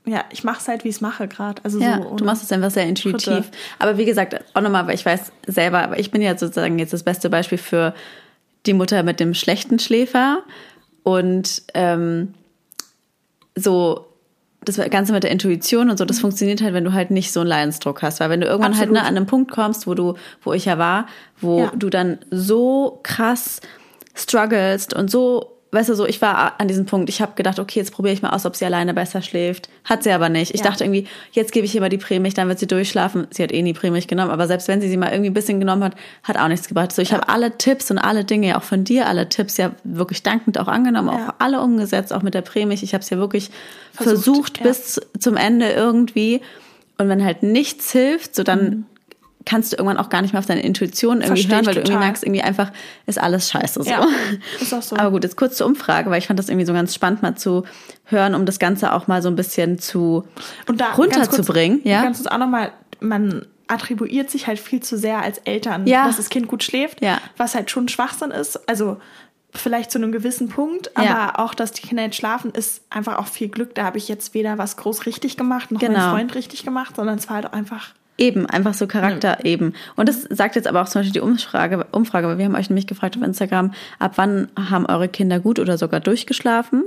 [0.05, 1.63] ja, ich mache es halt, wie ich es mache gerade.
[1.63, 3.23] Also ja, so du machst es einfach sehr intuitiv.
[3.23, 3.45] Schritte.
[3.79, 6.91] Aber wie gesagt, auch nochmal, weil ich weiß selber, aber ich bin ja sozusagen jetzt
[6.91, 7.93] das beste Beispiel für
[8.65, 10.43] die Mutter mit dem schlechten Schläfer
[11.03, 12.33] und ähm,
[13.55, 14.07] so
[14.65, 16.21] das Ganze mit der Intuition und so, das mhm.
[16.21, 18.19] funktioniert halt, wenn du halt nicht so einen Leidensdruck hast.
[18.19, 18.95] Weil wenn du irgendwann Absolut.
[18.95, 21.07] halt ne, an einem Punkt kommst, wo du, wo ich ja war,
[21.39, 21.71] wo ja.
[21.75, 23.61] du dann so krass
[24.15, 27.79] strugglest und so weißt du so, ich war an diesem Punkt, ich habe gedacht, okay,
[27.79, 29.69] jetzt probiere ich mal aus, ob sie alleine besser schläft.
[29.83, 30.53] Hat sie aber nicht.
[30.53, 30.67] Ich ja.
[30.67, 33.27] dachte irgendwie, jetzt gebe ich ihr mal die Prämilch, dann wird sie durchschlafen.
[33.31, 35.59] Sie hat eh nie Prämilch genommen, aber selbst wenn sie sie mal irgendwie ein bisschen
[35.59, 36.91] genommen hat, hat auch nichts gebracht.
[36.91, 37.17] So, ich ja.
[37.17, 40.67] habe alle Tipps und alle Dinge, auch von dir alle Tipps ja wirklich dankend auch
[40.67, 41.29] angenommen, ja.
[41.29, 42.83] auch alle umgesetzt, auch mit der Prämilch.
[42.83, 43.49] Ich habe es ja wirklich
[43.93, 46.41] versucht, versucht bis zum Ende irgendwie.
[46.97, 48.85] Und wenn halt nichts hilft, so dann mhm
[49.45, 51.79] kannst du irgendwann auch gar nicht mehr auf deine Intuition irgendwie Versteh hören, weil du
[51.81, 52.05] irgendwie total.
[52.07, 52.71] merkst, irgendwie einfach
[53.05, 53.89] ist alles scheiße so.
[53.89, 54.05] Ja,
[54.61, 54.95] ist auch so.
[54.95, 57.35] Aber gut, jetzt kurz zur Umfrage, weil ich fand das irgendwie so ganz spannend mal
[57.35, 57.63] zu
[58.05, 60.25] hören, um das Ganze auch mal so ein bisschen zu
[60.67, 61.77] Und da runterzubringen.
[61.77, 62.01] Ganz kurz, ja?
[62.03, 66.05] Ganz kurz auch nochmal, man attribuiert sich halt viel zu sehr als Eltern, Ja.
[66.05, 67.19] dass das Kind gut schläft, Ja.
[67.37, 68.67] was halt schon Schwachsinn ist.
[68.69, 68.97] Also
[69.55, 71.39] vielleicht zu einem gewissen Punkt, aber Ja.
[71.39, 73.75] auch, dass die Kinder jetzt schlafen, ist einfach auch viel Glück.
[73.75, 75.99] Da habe ich jetzt weder was groß richtig gemacht, noch Genau.
[75.99, 79.73] mein Freund richtig gemacht, sondern es war halt auch einfach Eben, einfach so Charakter eben.
[79.95, 82.69] Und das sagt jetzt aber auch zum Beispiel die Umfrage, Umfrage, weil wir haben euch
[82.69, 86.83] nämlich gefragt auf Instagram, ab wann haben eure Kinder gut oder sogar durchgeschlafen?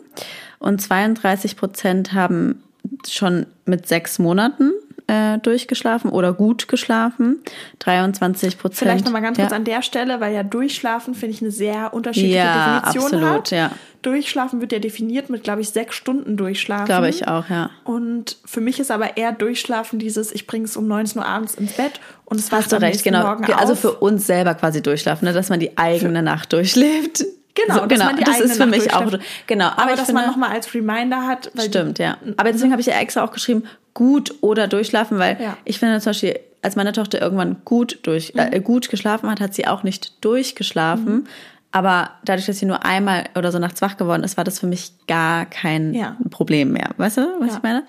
[0.61, 2.63] Und 32 Prozent haben
[3.09, 4.73] schon mit sechs Monaten
[5.09, 7.39] äh, durchgeschlafen oder gut geschlafen.
[7.79, 8.79] 23 Prozent.
[8.79, 9.57] Vielleicht nochmal ganz kurz ja.
[9.57, 13.51] an der Stelle, weil ja Durchschlafen, finde ich, eine sehr unterschiedliche Ja, Definition absolut, hat.
[13.53, 13.71] ja.
[14.03, 16.87] Durchschlafen wird ja definiert mit, glaube ich, sechs Stunden Durchschlafen.
[16.87, 17.71] Glaube ich auch, ja.
[17.85, 21.55] Und für mich ist aber eher Durchschlafen dieses, ich bringe es um 19 Uhr abends
[21.55, 23.23] ins Bett und es am recht, genau.
[23.23, 23.81] Morgen Also auf.
[23.81, 25.33] für uns selber quasi durchschlafen, ne?
[25.33, 27.25] dass man die eigene Nacht durchlebt.
[27.65, 28.11] Genau, so, genau.
[28.25, 29.11] das ist für mich auch.
[29.47, 31.51] Genau, aber, aber dass finde, man nochmal als Reminder hat.
[31.59, 32.19] Stimmt, ja.
[32.37, 33.65] Aber deswegen habe ich ja extra auch geschrieben,
[33.95, 35.57] gut oder durchschlafen, weil Ja.
[35.65, 39.55] ich finde zum Beispiel, als meine Tochter irgendwann gut durch, äh, gut geschlafen hat, hat
[39.55, 41.27] sie auch nicht durchgeschlafen.
[41.73, 44.67] Aber dadurch, dass sie nur einmal oder so nachts wach geworden ist, war das für
[44.67, 46.17] mich gar kein Ja.
[46.31, 46.91] Problem mehr.
[46.97, 47.57] Weißt du, was Ja.
[47.57, 47.83] ich meine?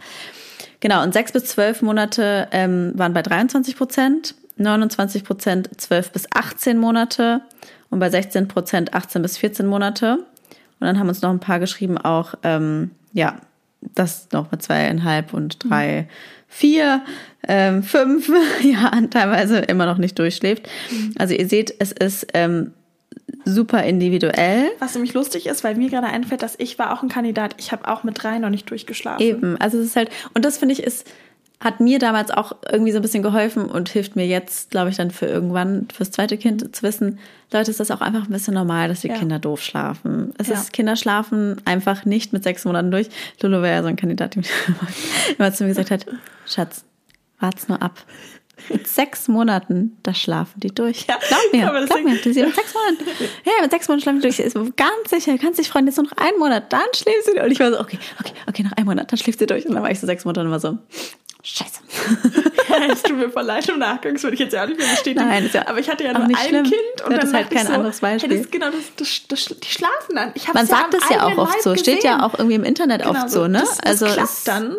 [0.79, 6.27] Genau, und sechs bis zwölf Monate ähm, waren bei 23 Prozent, 29 Prozent 12 bis
[6.31, 7.41] 18 Monate
[7.89, 10.17] und bei 16 Prozent 18 bis 14 Monate.
[10.79, 13.37] Und dann haben uns noch ein paar geschrieben, auch, ähm, ja,
[13.81, 16.07] das noch mit zweieinhalb und drei,
[16.47, 17.03] vier,
[17.47, 18.29] ähm, fünf
[18.61, 20.67] Jahren teilweise immer noch nicht durchschläft.
[21.17, 22.73] Also ihr seht, es ist ähm,
[23.45, 24.71] super individuell.
[24.79, 27.55] Was nämlich lustig ist, weil mir gerade einfällt, dass ich war auch ein Kandidat.
[27.57, 29.21] Ich habe auch mit drei noch nicht durchgeschlafen.
[29.21, 31.07] Eben, also es ist halt, und das finde ich ist,
[31.59, 34.97] hat mir damals auch irgendwie so ein bisschen geholfen und hilft mir jetzt, glaube ich,
[34.97, 37.17] dann für irgendwann, fürs zweite Kind zu wissen,
[37.51, 39.15] Leute, ist das auch einfach ein bisschen normal, dass die Ja.
[39.17, 40.33] Kinder doof schlafen.
[40.37, 40.53] Es Ja.
[40.55, 43.07] ist, Kinder schlafen einfach nicht mit sechs Monaten durch.
[43.41, 44.43] Lulu wäre ja so ein Kandidat, der
[45.39, 46.05] immer zu mir gesagt hat,
[46.45, 46.83] Schatz,
[47.39, 48.03] wart's nur ab.
[48.69, 51.05] Mit sechs Monaten, da schlafen die durch.
[51.07, 53.03] Ja, glaub mir, glaub Ding- mir, die sind mit sechs Monaten.
[53.45, 54.39] Ja, mit sechs Monaten schlafen die durch.
[54.39, 57.45] Ist ganz sicher, kannst dich freuen, jetzt nur noch einen Monat, dann schläft sie durch.
[57.45, 59.65] Und ich war so, okay, okay, okay, noch einen Monat, dann schläft sie durch.
[59.67, 60.77] Und dann war ich so sechs Monate und war so,
[61.43, 61.81] scheiße.
[62.91, 64.87] es tut mir voll leid im Nachgang, das würde ich jetzt ja auch nicht mehr
[64.87, 65.27] bestätigen.
[65.27, 66.63] Nein, ist ja aber ich hatte ja nur nicht ein schlimm.
[66.63, 68.29] Kind und dann hattest halt kein so, anderes Beispiel.
[68.29, 70.33] Hey, das, genau, das, das, das, die schlafen dann.
[70.53, 73.03] Man ja sagt es ja auch oft Leib so, steht ja auch irgendwie im Internet
[73.03, 73.59] Genau, oft so, ne?
[73.59, 74.75] Das, das also klappt es, dann.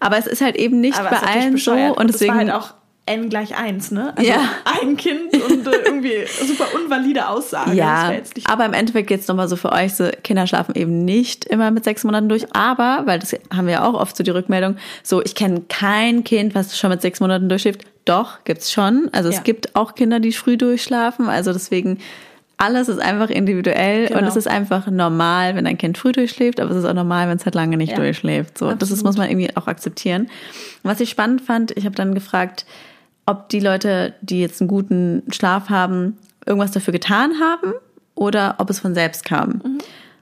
[0.00, 2.34] Aber es ist halt eben nicht Aber bei ist allen so und es war deswegen
[2.34, 2.74] halt auch
[3.06, 4.14] n gleich 1, ne?
[4.16, 4.40] Also Ja.
[4.80, 7.74] ein Kind und äh, irgendwie super unvalide Aussage.
[7.74, 8.12] Ja,
[8.46, 11.84] aber im Endeffekt geht's nochmal so für euch, so Kinder schlafen eben nicht immer mit
[11.84, 15.22] sechs Monaten durch, aber, weil das haben wir ja auch oft so die Rückmeldung, so
[15.22, 17.82] ich kenne kein Kind, was schon mit sechs Monaten durchschläft.
[18.06, 19.08] Doch, gibt's schon.
[19.12, 19.36] Also Ja.
[19.38, 21.98] es gibt auch Kinder, die früh durchschlafen, also deswegen
[22.56, 24.28] alles ist einfach individuell und Genau.
[24.28, 27.36] es ist einfach normal, wenn ein Kind früh durchschläft, aber es ist auch normal, wenn
[27.36, 28.56] es halt lange nicht Ja, durchschläft.
[28.56, 30.22] So, das ist, muss man irgendwie auch akzeptieren.
[30.22, 32.64] Und was ich spannend fand, ich habe dann gefragt,
[33.26, 37.72] ob die Leute, die jetzt einen guten Schlaf haben, irgendwas dafür getan haben
[38.14, 39.62] oder ob es von selbst kam.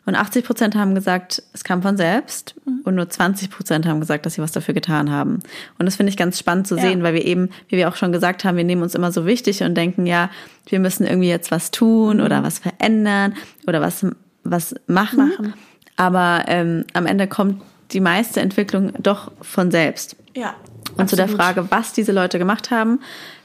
[0.05, 4.27] Und 80 Prozent haben gesagt, es kam von selbst und nur 20 Prozent haben gesagt,
[4.27, 5.41] dass sie was dafür getan haben.
[5.79, 6.83] Und das finde ich ganz spannend zu Ja.
[6.83, 9.27] sehen, weil wir eben, wie wir auch schon gesagt haben, wir nehmen uns immer so
[9.27, 10.29] wichtig und denken, ja,
[10.67, 13.35] wir müssen irgendwie jetzt was tun oder was verändern
[13.69, 14.05] oder was,
[14.43, 15.29] was machen.
[15.29, 15.55] Machen.
[15.97, 17.63] Aber ähm, am Ende kommt
[17.93, 20.17] die meiste Entwicklung doch von selbst.
[20.37, 20.55] Ja.
[20.97, 21.29] Und zu der.
[21.29, 23.01] Frage, was diese Leute gemacht haben,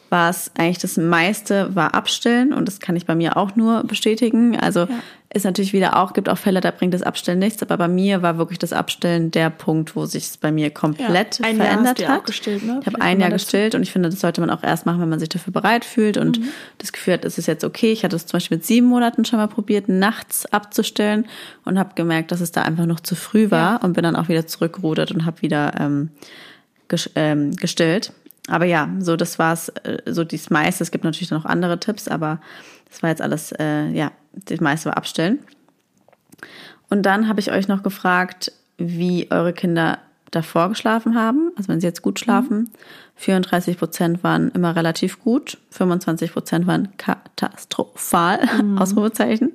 [0.10, 3.84] war es eigentlich das meiste war Abstillen und das kann ich bei mir auch nur
[3.84, 4.58] bestätigen.
[4.58, 4.88] Also
[5.34, 8.22] ist natürlich wieder auch, gibt auch Fälle, da bringt das Abstillen nichts, aber bei mir
[8.22, 11.66] war wirklich das Abstillen der Punkt, wo sich es bei mir komplett Ja, ein Jahr
[11.68, 12.26] verändert hast du ja hat.
[12.26, 12.78] gestillt, ne?
[12.80, 15.10] Ich habe ein Jahr gestillt und ich finde, das sollte man auch erst machen, wenn
[15.10, 16.48] man sich dafür bereit fühlt und Mhm.
[16.78, 17.92] das Gefühl hat, es ist jetzt okay.
[17.92, 21.26] Ich hatte es zum Beispiel mit sieben Monaten schon mal probiert, nachts abzustillen
[21.66, 24.30] und habe gemerkt, dass es da einfach noch zu früh war und bin dann auch
[24.30, 26.12] wieder zurückgerudert und habe wieder ähm,
[26.88, 28.14] ges ähm, gestillt.
[28.48, 30.84] Aber ja, so das war's, äh, so das meiste.
[30.84, 32.40] Es gibt natürlich noch andere Tipps, aber
[32.90, 35.40] das war jetzt alles, äh, ja, das meiste war abstellen.
[36.90, 40.00] Und dann habe ich euch noch gefragt, wie eure Kinder
[40.32, 42.70] davor geschlafen haben, also wenn sie jetzt gut schlafen.
[43.16, 48.40] 34 Prozent waren immer relativ gut, 25 Prozent waren katastrophal,
[48.78, 49.54] Ausrufezeichen,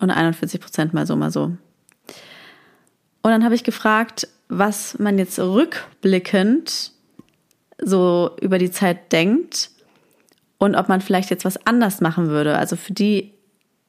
[0.00, 1.44] und 41 Prozent mal so, mal so.
[1.44, 6.92] Und dann habe ich gefragt, was man jetzt rückblickend
[7.80, 9.70] so über die Zeit denkt
[10.58, 12.58] und ob man vielleicht jetzt was anders machen würde.
[12.58, 13.32] Also für die,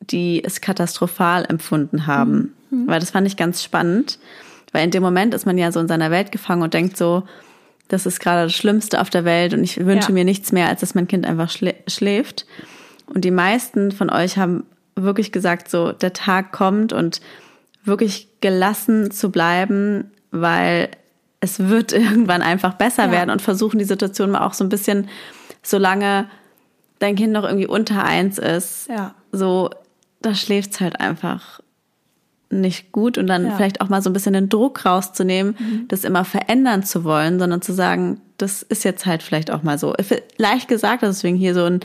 [0.02, 2.54] die es katastrophal empfunden haben.
[2.72, 4.20] Weil das fand ich ganz spannend.
[4.72, 7.24] Weil in dem Moment ist man ja so in seiner Welt gefangen und denkt so,
[7.88, 10.14] das ist gerade das Schlimmste auf der Welt und ich wünsche Ja.
[10.14, 12.46] mir nichts mehr, als dass mein Kind einfach schlä schläft.
[13.08, 17.22] Und die meisten von euch haben wirklich gesagt, so der Tag kommt und
[17.84, 20.90] wirklich gelassen zu bleiben, weil
[21.40, 23.12] es wird irgendwann einfach besser Ja.
[23.12, 25.08] werden und versuchen die Situation mal auch so ein bisschen,
[25.64, 26.30] solange
[27.00, 29.14] dein Kind noch irgendwie unter eins ist, Ja.
[29.32, 29.70] so,
[30.22, 31.62] da schläft's halt einfach
[32.52, 33.52] nicht gut und dann Ja.
[33.52, 33.56] Mhm.
[33.56, 37.62] vielleicht auch mal so ein bisschen den Druck rauszunehmen, das immer verändern zu wollen, sondern
[37.62, 39.94] zu sagen, das ist jetzt halt vielleicht auch mal so.
[40.38, 41.80] Leicht gesagt, deswegen hier so ein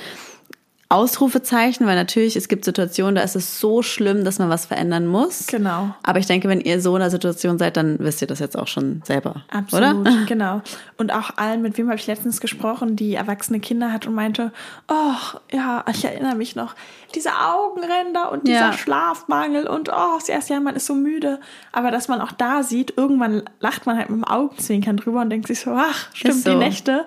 [0.94, 5.08] Ausrufezeichen, weil natürlich, es gibt Situationen, da ist es so schlimm, dass man was verändern
[5.08, 5.48] muss.
[5.48, 5.92] Genau.
[6.04, 8.56] Aber ich denke, wenn ihr so in einer Situation seid, dann wisst ihr das jetzt
[8.56, 9.42] auch schon selber.
[9.50, 10.24] Absolut, Oder?
[10.26, 10.62] genau.
[10.96, 14.52] Und auch allen, mit wem habe ich letztens gesprochen, die erwachsene Kinder hat und meinte,
[14.88, 16.74] oh, ja, ich erinnere mich noch,
[17.14, 18.72] diese Augenränder und dieser Ja.
[18.72, 21.40] Schlafmangel und oh, das erste Jahr, man ist so müde.
[21.72, 25.30] Aber dass man auch da sieht, irgendwann lacht man halt mit dem Augenzwinkern drüber und
[25.30, 26.50] denkt sich so, ach, stimmt, so.
[26.50, 27.04] die Nächte.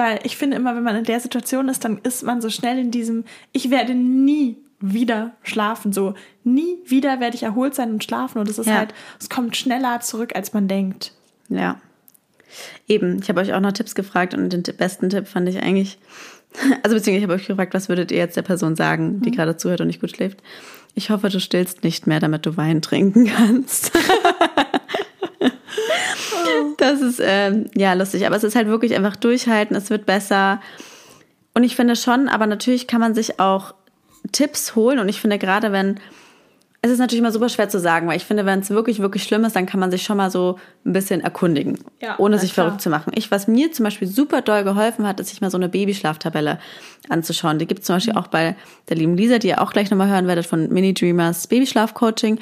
[0.00, 2.78] Weil ich finde immer, wenn man in der Situation ist, dann ist man so schnell
[2.78, 8.02] in diesem, ich werde nie wieder schlafen, so nie wieder werde ich erholt sein und
[8.02, 8.76] schlafen und es ist Ja.
[8.78, 11.12] halt, es kommt schneller zurück, als man denkt.
[11.50, 11.78] Ja.
[12.88, 15.98] Eben, ich habe euch auch noch Tipps gefragt und den besten Tipp fand ich eigentlich,
[16.82, 19.58] also beziehungsweise ich habe euch gefragt, was würdet ihr jetzt der Person sagen, die gerade
[19.58, 20.42] zuhört und nicht gut schläft?
[20.94, 23.92] Ich hoffe, du stillst nicht mehr, damit du Wein trinken kannst.
[26.78, 30.60] das ist ähm, ja lustig, aber es ist halt wirklich einfach durchhalten, es wird besser.
[31.54, 33.74] Und ich finde schon, aber natürlich kann man sich auch
[34.32, 35.98] Tipps holen und ich finde gerade wenn
[36.82, 39.24] es ist natürlich immer super schwer zu sagen, weil ich finde, wenn es wirklich, wirklich
[39.24, 42.54] schlimm ist, dann kann man sich schon mal so ein bisschen erkundigen, Ja, ohne sich
[42.54, 42.66] klar.
[42.66, 43.12] verrückt zu machen.
[43.14, 46.58] Ich, was mir zum Beispiel super doll geholfen hat, ist sich mal so eine Babyschlaftabelle
[47.10, 47.58] anzuschauen.
[47.58, 48.56] Die gibt es zum Beispiel auch bei
[48.88, 52.38] der lieben Lisa, die ihr auch gleich nochmal hören werdet von Mini Dreamers Babyschlafcoaching.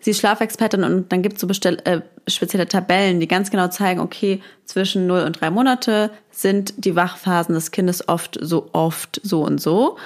[0.00, 3.68] Sie ist Schlafexpertin und dann gibt es so bestell, äh, spezielle Tabellen, die ganz genau
[3.68, 9.20] zeigen, okay, zwischen 0 und 3 Monate sind die Wachphasen des Kindes oft so oft
[9.22, 9.96] so und so.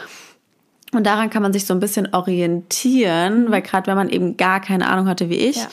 [0.93, 4.61] Und daran kann man sich so ein bisschen orientieren, weil gerade wenn man eben gar
[4.61, 5.57] keine Ahnung hatte wie ich.
[5.57, 5.69] Ja.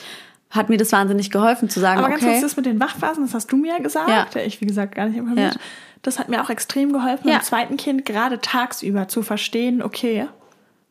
[0.50, 3.24] hat mir das wahnsinnig geholfen zu sagen, Aber ganz kurz, okay, das mit den Wachphasen,
[3.24, 4.08] das hast du mir ja gesagt.
[4.08, 4.26] Ja.
[4.34, 4.46] Ja.
[4.46, 5.54] Ich, wie gesagt, gar nicht informiert.
[5.54, 5.60] Ja.
[6.02, 7.38] Das hat mir auch extrem geholfen, Ja.
[7.38, 10.26] dem zweiten Kind gerade tagsüber zu verstehen, okay,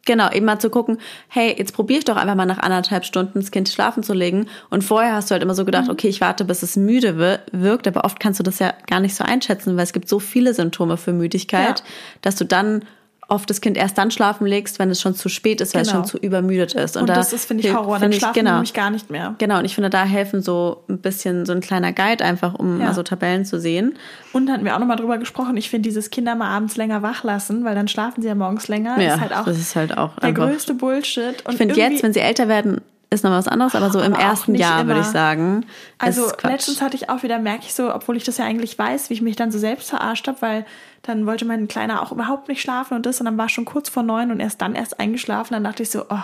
[0.05, 3.39] genau, eben mal zu gucken, hey, jetzt probiere ich doch einfach mal nach anderthalb Stunden
[3.39, 4.47] das Kind schlafen zu legen.
[4.69, 5.67] Und vorher hast du halt immer so Mhm.
[5.67, 8.73] gedacht, okay, ich warte, bis es müde wir- wirkt, aber oft kannst du das ja
[8.87, 11.85] gar nicht so einschätzen, weil es gibt so viele Symptome für Müdigkeit, Ja.
[12.21, 12.83] dass du dann
[13.27, 16.01] oft das Kind erst dann schlafen legst, wenn es schon zu spät ist, weil Genau.
[16.01, 16.97] es schon zu übermüdet ist.
[16.97, 17.93] und, da das ist, finde ich, Horror.
[17.93, 18.51] Dann finde ich, schlafen genau.
[18.55, 19.36] nämlich gar nicht mehr.
[19.38, 22.79] Genau, und ich finde, da helfen so ein bisschen so ein kleiner Guide einfach, um
[22.79, 22.88] Ja.
[22.88, 23.95] mal so Tabellen zu sehen.
[24.34, 27.23] Und hatten wir auch nochmal drüber gesprochen, ich finde dieses Kinder mal abends länger wach
[27.23, 28.99] lassen, weil dann schlafen sie ja morgens länger.
[29.01, 31.45] Ja, ist halt auch das ist halt auch der größte Bullshit.
[31.45, 32.81] Und Ich finde jetzt, wenn sie älter werden,
[33.13, 35.13] ist noch was anderes, aber so im Aber ersten Jahr würde ich immer.
[35.13, 35.65] sagen.
[35.97, 39.10] Also letztens hatte ich auch wieder, merke ich so, obwohl ich das ja eigentlich weiß,
[39.10, 40.65] wie ich mich dann so selbst verarscht habe, weil
[41.02, 43.89] dann wollte mein Kleiner auch überhaupt nicht schlafen und das und dann war schon kurz
[43.89, 45.54] vor neun und erst dann erst eingeschlafen.
[45.54, 46.24] Dann dachte ich so, oh,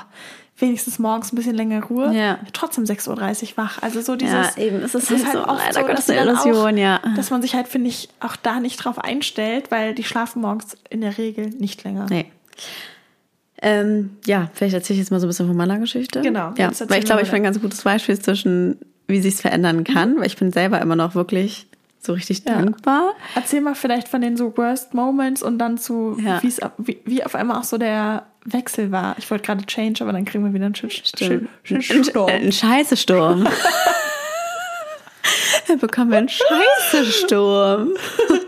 [0.58, 2.13] wenigstens morgens ein bisschen länger Ruhe.
[2.13, 2.39] Ja.
[2.54, 3.82] Trotzdem 6.30 Uhr wach.
[3.82, 4.56] Also so dieses...
[4.56, 7.02] Ja, eben, es ist das halt so, leider Gottes dass sie eine Illusion, auch, ja.
[7.17, 10.78] Dass man sich halt, finde ich, auch da nicht drauf einstellt, weil die schlafen morgens
[10.89, 12.06] in der Regel nicht länger.
[12.10, 12.32] Nee.
[13.62, 16.22] Ähm, ja, vielleicht erzähle ich jetzt mal so ein bisschen von meiner Geschichte.
[16.22, 19.84] Genau, Ja, weil ich glaube, ich bin ein ganz gutes Beispiel zwischen, wie sich's verändern
[19.84, 21.65] kann, weil ich bin selber immer noch wirklich
[22.00, 22.56] so richtig Ja.
[22.62, 23.13] dankbar.
[23.36, 26.39] Erzähl mal vielleicht von den so Worst Moments und dann zu, Ja.
[26.78, 29.15] wie, wie auf einmal auch so der Wechsel war.
[29.17, 31.22] Ich wollte gerade Change, aber dann kriegen wir wieder einen Shit, Shit,
[31.70, 32.30] Ein, Shitstorm.
[32.30, 33.48] ein Scheißesturm.
[35.67, 37.89] Dann bekommen wir einen Scheißesturm.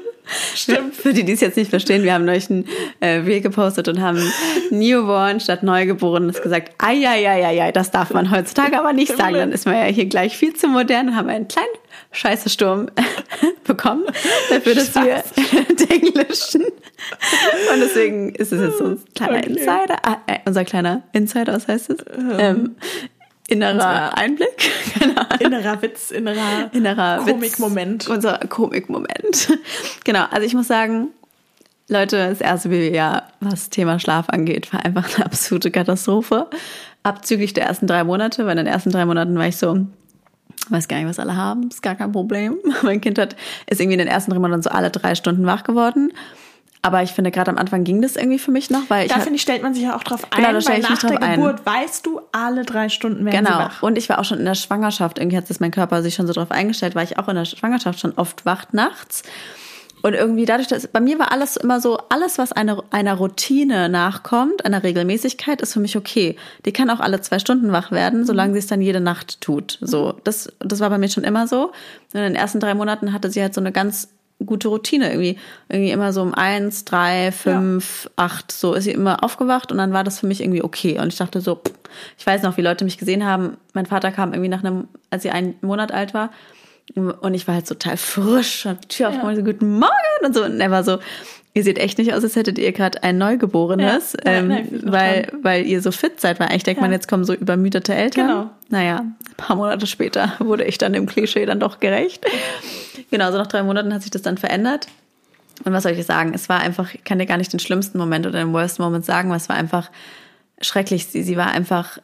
[0.55, 0.95] Stimmt.
[0.95, 2.65] Für die, die es jetzt nicht verstehen, wir haben neulich ein
[2.99, 4.21] äh, Reel gepostet und haben
[4.69, 9.35] Newborn statt Neugeborenes gesagt, ai, das darf man heutzutage aber nicht sagen.
[9.35, 11.67] Dann ist man ja hier gleich viel zu modern und haben einen kleinen
[12.11, 12.87] Scheißesturm
[13.63, 14.05] bekommen,
[14.49, 15.23] dafür, dass wir
[15.89, 16.61] englischen.
[17.73, 19.47] Und deswegen ist es jetzt so ein kleiner Okay.
[19.49, 21.99] Insider, ah, äh, unser kleiner Insider, was heißt es?
[22.37, 22.75] Ähm,
[23.47, 28.07] innerer Unser- Einblick, Ahnung Innerer Witz, innerer, innerer Komikmoment.
[28.07, 29.57] Unser Komikmoment.
[30.03, 31.09] genau, also ich muss sagen,
[31.87, 36.47] Leute, das erste Babyjahr, was Thema Schlaf angeht, war einfach eine absolute Katastrophe.
[37.01, 39.87] Abzüglich der ersten drei Monate, weil in den ersten drei Monaten war ich so,
[40.69, 42.57] weiß gar nicht, was alle haben, ist gar kein Problem.
[42.83, 43.35] Mein Kind hat,
[43.67, 46.13] ist irgendwie in den ersten drei Monaten so alle drei Stunden wach geworden.
[46.81, 49.19] Aber ich finde, gerade am Anfang ging das irgendwie für mich noch, weil ich Da
[49.19, 51.35] finde ich, stellt man sich ja auch drauf ein, Genau, da weil nach der ein.
[51.35, 53.69] Geburt weißt du, alle drei Stunden werden Genau.
[53.81, 55.19] Und ich war auch schon in der Schwangerschaft.
[55.19, 57.43] Irgendwie hat das mein Körper sich schon so drauf eingestellt, war ich auch in der
[57.45, 59.23] Schwangerschaft schon oft wach nachts.
[60.01, 63.89] Und irgendwie dadurch, dass bei mir war alles immer so, alles, was einer, einer Routine
[63.89, 66.37] nachkommt, einer Regelmäßigkeit, ist für mich okay.
[66.65, 69.77] Die kann auch alle zwei Stunden wach werden, solange sie es dann jede Nacht tut.
[69.81, 71.67] So, das, das war bei mir schon immer so.
[72.13, 74.07] Und in den ersten drei Monaten hatte sie halt so eine ganz
[74.45, 75.37] gute Routine irgendwie.
[75.69, 78.11] Irgendwie immer so um eins, drei, fünf, ja.
[78.25, 80.99] acht, so ist sie immer aufgewacht und dann war das für mich irgendwie okay.
[80.99, 81.61] Und ich dachte so,
[82.17, 83.57] ich weiß noch, wie Leute mich gesehen haben.
[83.73, 86.29] Mein Vater kam irgendwie nach einem, als sie einen Monat alt war,
[86.95, 89.43] und ich war halt total frisch, hab die Tür aufgemacht, ja.
[89.43, 90.43] so guten Morgen und so.
[90.43, 90.97] Und er war so,
[91.59, 94.31] ihr seht echt nicht aus, als hättet ihr gerade ein Neugeborenes, ja.
[94.31, 96.39] ähm, nein, nein, weil, weil ihr so fit seid.
[96.39, 96.87] Weil eigentlich denkt ja.
[96.87, 98.27] man, jetzt kommen so übermüdete Eltern.
[98.27, 98.49] Genau.
[98.69, 102.25] Naja, ein paar Monate später wurde ich dann dem Klischee dann doch gerecht.
[103.11, 104.87] genau, so nach drei Monaten hat sich das dann verändert.
[105.65, 106.33] Und was soll ich sagen?
[106.33, 109.03] Es war einfach, ich kann dir gar nicht den schlimmsten Moment oder den worst Moment
[109.03, 109.91] sagen, weil es war einfach
[110.61, 111.07] schrecklich.
[111.07, 111.99] Sie, sie war einfach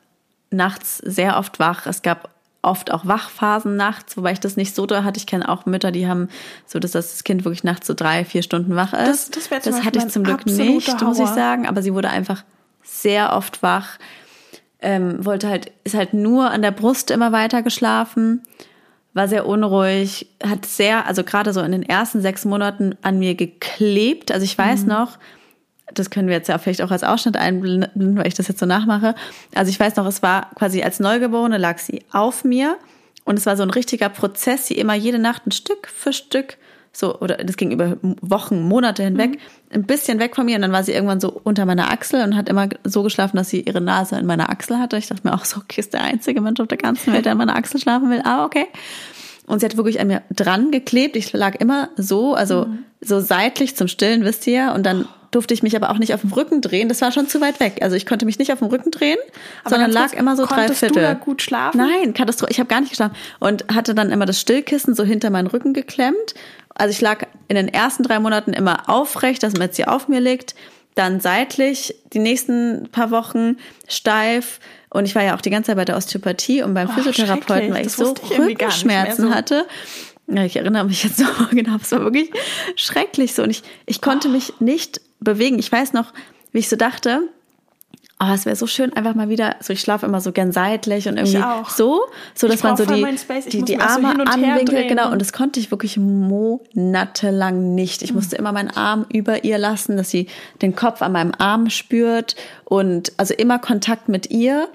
[0.52, 1.88] nachts sehr oft wach.
[1.88, 2.35] Es gab
[2.66, 5.18] oft auch Wachphasen nachts, wobei ich das nicht so da hatte.
[5.18, 6.30] Ich kenne auch Mütter, die haben
[6.66, 9.36] so, dass das Kind wirklich nachts so drei, vier Stunden wach ist.
[9.36, 11.08] Das, das, das hatte ich zum Glück nicht, Horror.
[11.10, 11.68] muss ich sagen.
[11.68, 12.44] Aber sie wurde einfach
[12.84, 13.98] sehr oft wach.
[14.82, 18.44] Ähm, wollte halt, ist halt nur an der Brust immer weiter geschlafen,
[19.14, 23.34] war sehr unruhig, hat sehr, also gerade so in den ersten sechs Monaten an mir
[23.36, 24.32] geklebt.
[24.32, 24.90] Also ich weiß mhm.
[24.90, 25.18] noch,
[25.96, 28.66] das können wir jetzt ja vielleicht auch als Ausschnitt einblenden, weil ich das jetzt so
[28.66, 29.16] nachmache.
[29.54, 32.78] Also ich weiß noch, es war quasi als Neugeborene lag sie auf mir
[33.24, 36.58] und es war so ein richtiger Prozess, sie immer jede Nacht ein Stück für Stück
[36.96, 39.38] so, oder das ging über Wochen, Monate hinweg, mhm.
[39.74, 42.36] ein bisschen weg von mir und dann war sie irgendwann so unter meiner Achsel und
[42.36, 44.98] hat immer so geschlafen, dass sie ihre Nase in meiner Achsel hatte.
[44.98, 47.34] Ich dachte mir auch so, okay, ist der einzige Mensch auf der ganzen Welt, der
[47.34, 48.22] in meiner Achsel schlafen will.
[48.24, 48.68] Ah, okay.
[49.46, 51.16] Und sie hat wirklich an mir dran geklebt.
[51.16, 52.86] Ich lag immer so, also mhm.
[53.02, 55.06] so seitlich zum Stillen, wisst ihr, und dann
[55.36, 56.88] durfte ich mich aber auch nicht auf dem Rücken drehen.
[56.88, 57.80] Das war schon zu weit weg.
[57.82, 59.18] Also ich konnte mich nicht auf dem Rücken drehen,
[59.64, 60.96] aber sondern lag kurz, immer so drei Viertel.
[60.96, 61.78] Du da gut schlafen?
[61.78, 62.52] Nein, Katastrophe.
[62.52, 65.74] Ich habe gar nicht geschlafen und hatte dann immer das Stillkissen so hinter meinen Rücken
[65.74, 66.36] geklemmt.
[66.74, 70.56] Also ich lag in den ersten drei Monaten immer aufrecht, dass hier auf mir liegt,
[70.96, 74.60] dann seitlich die nächsten paar Wochen steif.
[74.90, 77.74] Und ich war ja auch die ganze Zeit bei der Osteopathie und beim oh, Physiotherapeuten,
[77.74, 79.34] weil ich so ich Rückenschmerzen so.
[79.34, 79.66] hatte.
[80.28, 82.32] Ja, ich erinnere mich jetzt noch genau, es war wirklich
[82.76, 83.44] schrecklich so.
[83.44, 84.32] Und ich, ich konnte oh.
[84.32, 85.60] mich nicht bewegen.
[85.60, 86.14] Ich weiß noch,
[86.54, 87.28] wie ich so dachte,
[88.20, 91.08] oh, es wäre so schön, einfach mal wieder, so ich schlafe immer so gern seitlich
[91.08, 92.02] und irgendwie so,
[92.34, 93.06] so dass man so die,
[93.50, 95.12] die, die Arme so anwinkelt, genau.
[95.12, 98.02] Und das konnte ich wirklich monatelang nicht.
[98.04, 98.16] Ich mhm.
[98.16, 100.28] musste immer meinen Arm über ihr lassen, dass sie
[100.62, 104.70] den Kopf an meinem Arm spürt und also immer Kontakt mit ihr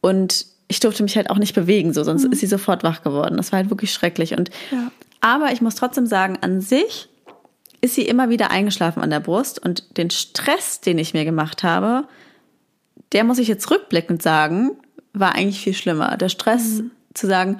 [0.00, 2.32] und ich durfte mich halt auch nicht bewegen, so sonst mhm.
[2.32, 3.36] ist sie sofort wach geworden.
[3.36, 4.90] Das war halt wirklich schrecklich und ja.
[5.20, 7.08] aber ich muss trotzdem sagen, an sich
[7.80, 11.62] ist sie immer wieder eingeschlafen an der Brust und den Stress, den ich mir gemacht
[11.62, 12.04] habe,
[13.12, 14.72] der muss ich jetzt rückblickend sagen,
[15.12, 16.16] war eigentlich viel schlimmer.
[16.16, 16.90] Der Stress mhm.
[17.14, 17.58] zu sagen,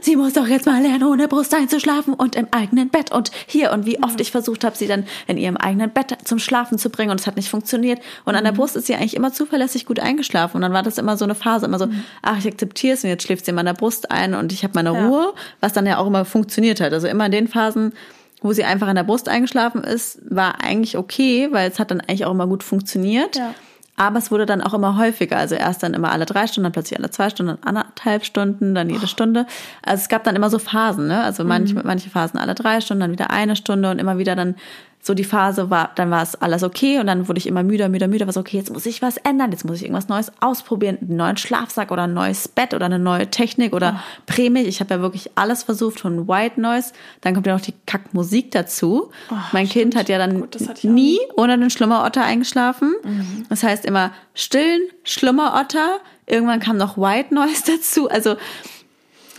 [0.00, 3.72] sie muss doch jetzt mal lernen, ohne Brust einzuschlafen und im eigenen Bett und hier
[3.72, 6.90] und wie oft ich versucht habe, sie dann in ihrem eigenen Bett zum Schlafen zu
[6.90, 8.00] bringen und es hat nicht funktioniert.
[8.24, 8.58] Und an der mhm.
[8.58, 11.34] Brust ist sie eigentlich immer zuverlässig gut eingeschlafen und dann war das immer so eine
[11.34, 12.04] Phase, immer so, mhm.
[12.20, 14.62] ach, ich akzeptiere es und jetzt schläft sie immer an der Brust ein und ich
[14.62, 15.08] habe meine ja.
[15.08, 16.92] Ruhe, was dann ja auch immer funktioniert hat.
[16.92, 17.92] Also immer in den Phasen,
[18.42, 22.00] wo sie einfach an der Brust eingeschlafen ist, war eigentlich okay, weil es hat dann
[22.00, 23.36] eigentlich auch immer gut funktioniert.
[23.36, 23.54] Ja.
[23.96, 25.36] Aber es wurde dann auch immer häufiger.
[25.36, 28.74] Also erst dann immer alle drei Stunden, dann plötzlich alle zwei Stunden, dann anderthalb Stunden,
[28.74, 29.06] dann jede oh.
[29.06, 29.46] Stunde.
[29.82, 31.22] Also es gab dann immer so Phasen, ne?
[31.22, 31.82] Also manche, mhm.
[31.84, 34.56] manche Phasen alle drei Stunden, dann wieder eine Stunde und immer wieder dann
[35.04, 37.88] so die Phase war, dann war es alles okay und dann wurde ich immer müder,
[37.88, 40.98] müder, müder, was okay, jetzt muss ich was ändern, jetzt muss ich irgendwas Neues ausprobieren,
[41.00, 44.22] einen neuen Schlafsack oder ein neues Bett oder eine neue Technik oder oh.
[44.26, 44.60] Prämie.
[44.60, 46.92] Ich habe ja wirklich alles versucht von White Noise.
[47.20, 49.10] Dann kommt ja noch die Kackmusik dazu.
[49.28, 49.82] Oh, mein stimmt.
[49.82, 52.94] Kind hat ja dann Gut, nie ohne den Schlummerotter eingeschlafen.
[53.02, 53.46] Mhm.
[53.48, 55.98] Das heißt immer stillen, Schlummerotter.
[56.26, 58.08] Irgendwann kam noch White Noise dazu.
[58.08, 58.36] Also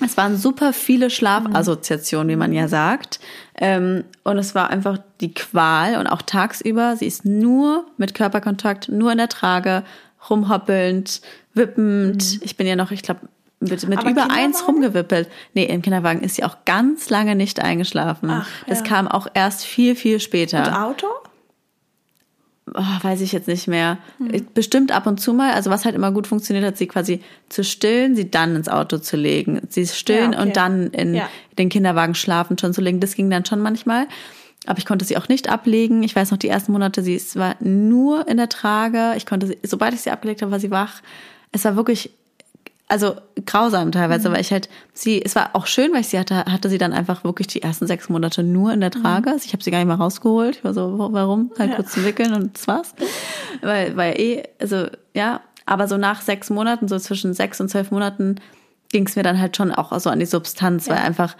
[0.03, 3.19] es waren super viele Schlafassoziationen, wie man ja sagt.
[3.55, 6.95] Ähm, und es war einfach die Qual und auch tagsüber.
[6.97, 9.83] Sie ist nur mit Körperkontakt, nur in der Trage,
[10.29, 11.21] rumhoppelnd,
[11.53, 12.35] wippend.
[12.35, 12.41] Mhm.
[12.43, 13.21] Ich bin ja noch, ich glaube,
[13.59, 15.29] mit, mit über eins rumgewippelt.
[15.53, 18.29] Nee, im Kinderwagen ist sie auch ganz lange nicht eingeschlafen.
[18.29, 18.65] Ach, ja.
[18.67, 20.67] Das kam auch erst viel, viel später.
[20.67, 21.07] Und Auto?
[22.73, 23.97] Oh, weiß ich jetzt nicht mehr.
[24.17, 24.47] Hm.
[24.53, 25.53] Bestimmt ab und zu mal.
[25.53, 28.97] Also was halt immer gut funktioniert hat, sie quasi zu stillen, sie dann ins Auto
[28.97, 29.61] zu legen.
[29.69, 30.47] Sie stillen ja, okay.
[30.47, 31.29] und dann in ja.
[31.57, 32.99] den Kinderwagen schlafen schon zu legen.
[32.99, 34.07] Das ging dann schon manchmal.
[34.65, 36.03] Aber ich konnte sie auch nicht ablegen.
[36.03, 39.13] Ich weiß noch, die ersten Monate, sie war nur in der Trage.
[39.17, 41.01] Ich konnte sie, sobald ich sie abgelegt habe, war sie wach.
[41.51, 42.11] Es war wirklich
[42.87, 43.15] also
[43.45, 44.33] grausam teilweise, mhm.
[44.33, 46.93] weil ich halt sie, es war auch schön, weil ich sie hatte, hatte sie dann
[46.93, 49.01] einfach wirklich die ersten sechs Monate nur in der mhm.
[49.01, 49.29] Trage.
[49.29, 49.33] Mhm.
[49.33, 50.57] Also ich habe sie gar nicht mal rausgeholt.
[50.57, 51.51] Ich war so, warum?
[51.57, 51.75] Halt ja.
[51.77, 52.93] kurz zu wickeln und das war's.
[53.61, 57.91] weil, weil eh, also ja, aber so nach sechs Monaten, so zwischen sechs und zwölf
[57.91, 58.35] Monaten,
[58.91, 60.93] ging es mir dann halt schon auch so an die Substanz, ja.
[60.93, 61.35] weil einfach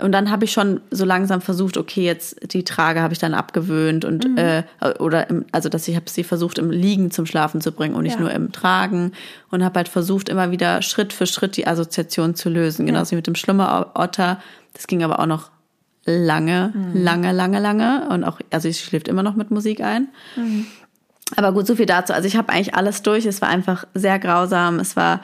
[0.00, 3.32] und dann habe ich schon so langsam versucht, okay, jetzt die Trage habe ich dann
[3.32, 4.38] abgewöhnt und mhm.
[4.38, 4.62] äh,
[4.98, 8.02] oder im, also dass ich habe sie versucht im Liegen zum Schlafen zu bringen und
[8.02, 8.20] nicht ja.
[8.20, 9.12] nur im Tragen
[9.50, 13.16] und habe halt versucht immer wieder Schritt für Schritt die Assoziation zu lösen, genauso wie
[13.16, 14.40] mit dem Schlummerotter.
[14.72, 15.50] Das ging aber auch noch
[16.04, 17.02] lange, mhm.
[17.02, 20.08] lange, lange, lange und auch also ich schläft immer noch mit Musik ein.
[20.34, 20.66] Mhm.
[21.36, 22.12] Aber gut, so viel dazu.
[22.12, 23.24] Also ich habe eigentlich alles durch.
[23.26, 24.78] Es war einfach sehr grausam.
[24.78, 25.20] Es war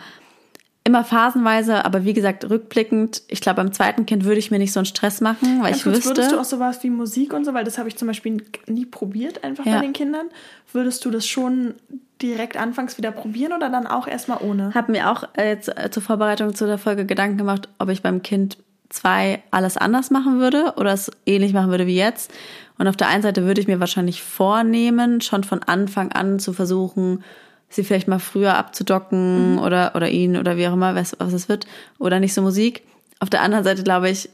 [0.85, 4.72] immer phasenweise, aber wie gesagt, rückblickend, ich glaube, beim zweiten Kind würde ich mir nicht
[4.72, 6.11] so einen Stress machen, weil ja, ich wüsste.
[6.11, 8.87] Würdest du auch sowas wie Musik und so, weil das habe ich zum Beispiel nie
[8.87, 9.76] probiert, einfach ja.
[9.76, 10.26] bei den Kindern.
[10.72, 11.74] Würdest du das schon
[12.22, 14.74] direkt anfangs wieder probieren oder dann auch erstmal ohne?
[14.74, 18.03] Habe mir auch äh, jetzt äh, zur Vorbereitung zu der Folge Gedanken gemacht, ob ich
[18.03, 18.57] beim Kind
[18.89, 22.33] zwei alles anders machen würde oder es ähnlich machen würde wie jetzt.
[22.78, 26.53] Und auf der einen Seite würde ich mir wahrscheinlich vornehmen, schon von Anfang an zu
[26.53, 27.22] versuchen,
[27.70, 29.58] sie vielleicht mal früher abzudocken mhm.
[29.60, 31.66] oder, oder ihn oder wie auch immer, was, was es wird,
[31.98, 32.82] oder nicht so Musik.
[33.20, 34.28] Auf der anderen Seite, glaube ich,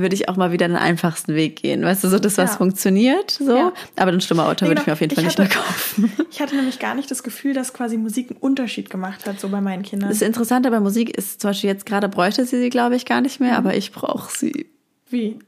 [0.00, 1.82] würde ich auch mal wieder den einfachsten Weg gehen.
[1.82, 2.56] Weißt du, so das, was ja.
[2.56, 3.56] funktioniert, so.
[3.56, 3.72] Ja.
[3.96, 6.12] Aber ein schlimmer Auto nee, würde ich mir auf jeden Fall hatte, nicht mehr kaufen.
[6.30, 9.48] Ich hatte nämlich gar nicht das Gefühl, dass quasi Musik einen Unterschied gemacht hat, so
[9.48, 10.10] bei meinen Kindern.
[10.10, 13.22] Das Interessante bei Musik ist zum Beispiel jetzt gerade bräuchte sie sie, glaube ich, gar
[13.22, 13.56] nicht mehr, mhm.
[13.56, 14.66] aber ich brauche sie.
[15.08, 15.38] Wie?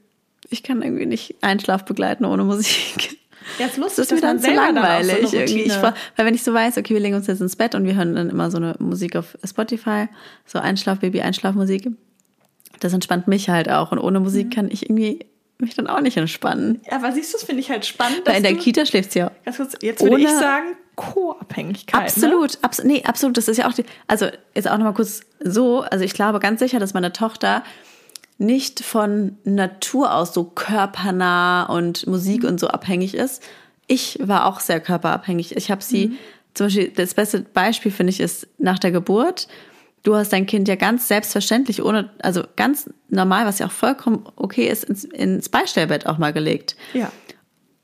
[0.49, 3.19] Ich kann irgendwie nicht Einschlaf begleiten ohne Musik.
[3.57, 5.61] Ja, ist lustig, das ist mir dann zu langweilig so irgendwie.
[5.63, 7.95] Ich, weil wenn ich so weiß, okay, wir legen uns jetzt ins Bett und wir
[7.95, 10.07] hören dann immer so eine Musik auf Spotify,
[10.45, 11.89] so Einschlafbaby, Einschlafmusik.
[12.79, 14.51] Das entspannt mich halt auch und ohne Musik mhm.
[14.51, 15.25] kann ich irgendwie
[15.59, 16.81] mich dann auch nicht entspannen.
[16.89, 18.21] Ja, aber siehst du, das finde ich halt spannend.
[18.25, 19.31] Weil in der Kita schläft sie ja.
[19.43, 22.01] Ganz kurz, jetzt würde ich sagen, Co-Abhängigkeit.
[22.01, 22.59] Absolut, ne?
[22.61, 23.37] absolut, nee, absolut.
[23.37, 26.59] Das ist ja auch die, also jetzt auch nochmal kurz so, also ich glaube ganz
[26.59, 27.63] sicher, dass meine Tochter
[28.39, 33.43] nicht von Natur aus so körpernah und Musik und so abhängig ist.
[33.85, 35.55] Ich war auch sehr körperabhängig.
[35.57, 36.17] Ich habe sie, mhm.
[36.53, 39.49] zum Beispiel, das beste Beispiel finde ich ist nach der Geburt.
[40.03, 44.25] Du hast dein Kind ja ganz selbstverständlich, ohne, also ganz normal, was ja auch vollkommen
[44.37, 46.77] okay ist, ins, ins Beistellbett auch mal gelegt.
[46.93, 47.11] Ja.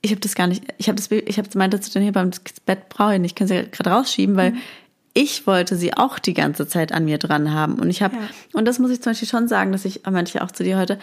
[0.01, 2.31] Ich habe das gar nicht, ich habe das, ich habe meinte zu den hier beim
[2.65, 4.61] Bett brauche ich nicht, ich kann sie gerade rausschieben, weil mhm
[5.15, 7.75] ich wollte sie auch die ganze Zeit an mir dran haben.
[7.75, 8.21] Und ich habe, ja.
[8.53, 10.99] und das muss ich zum Beispiel schon sagen, dass ich, manche auch zu dir heute,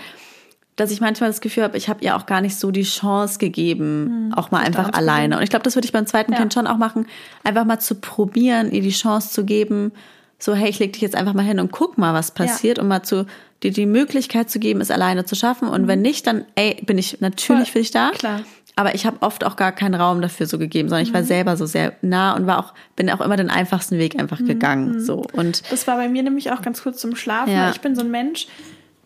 [0.76, 3.38] dass ich manchmal das Gefühl habe, ich habe ihr auch gar nicht so die Chance
[3.38, 5.38] gegeben, mhm, auch mal einfach alleine.
[5.38, 6.38] Und ich glaube, das würde ich beim zweiten ja.
[6.38, 7.06] Kind schon auch machen,
[7.42, 9.92] einfach mal zu probieren, ihr die Chance zu geben,
[10.38, 12.82] so, hey, ich leg dich jetzt einfach mal hin und guck mal, was passiert, ja.
[12.82, 13.26] um mal zu
[13.62, 15.68] dir die Möglichkeit zu geben, es alleine zu schaffen.
[15.68, 15.88] Und mhm.
[15.88, 17.72] wenn nicht, dann, ey, bin ich natürlich Voll.
[17.72, 18.10] für dich da.
[18.10, 18.40] Klar.
[18.74, 21.26] Aber ich habe oft auch gar keinen Raum dafür so gegeben, sondern ich war mhm.
[21.26, 24.46] selber so sehr nah und war auch bin auch immer den einfachsten Weg einfach mhm.
[24.46, 25.00] gegangen.
[25.00, 27.52] So und das war bei mir nämlich auch ganz kurz zum Schlafen.
[27.52, 27.70] Ja.
[27.70, 28.46] Ich bin so ein Mensch,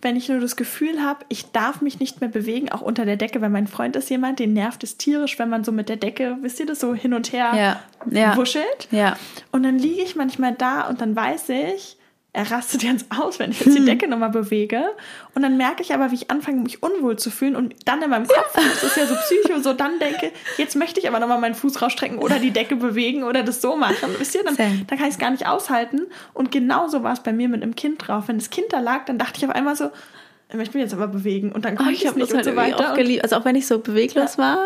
[0.03, 3.17] wenn ich nur das Gefühl habe, ich darf mich nicht mehr bewegen, auch unter der
[3.17, 5.97] Decke, weil mein Freund ist jemand, den nervt es tierisch, wenn man so mit der
[5.97, 7.81] Decke, wisst ihr das, so hin und her ja.
[8.11, 8.37] Ja.
[8.37, 8.89] wuschelt.
[8.93, 9.17] Ja.
[9.53, 11.97] Und dann liege ich manchmal da und dann weiß ich,
[12.37, 13.87] er rastet jetzt aus, wenn ich jetzt die hm.
[13.87, 14.85] Decke nochmal bewege.
[15.35, 18.11] Und dann merke ich aber, wie ich anfange, mich unwohl zu fühlen und dann in
[18.11, 21.41] meinem Kopf, das ist ja so psycho, so dann denke, jetzt möchte ich aber nochmal
[21.41, 24.15] meinen Fuß rausstrecken oder die Decke bewegen oder das so machen.
[24.19, 26.03] Wisst ihr, dann, dann kann ich es gar nicht aushalten.
[26.35, 28.25] Und genauso war es bei mir mit einem Kind drauf.
[28.29, 29.91] Wenn das Kind da lag, dann dachte ich auf einmal so,
[30.51, 31.53] ich möchte mich jetzt aber bewegen.
[31.53, 32.93] Und dann konnte oh, ich, ich es nicht und so weiter.
[32.93, 33.25] Auch geliebt.
[33.25, 34.43] Also auch wenn ich so beweglos ja.
[34.45, 34.59] war,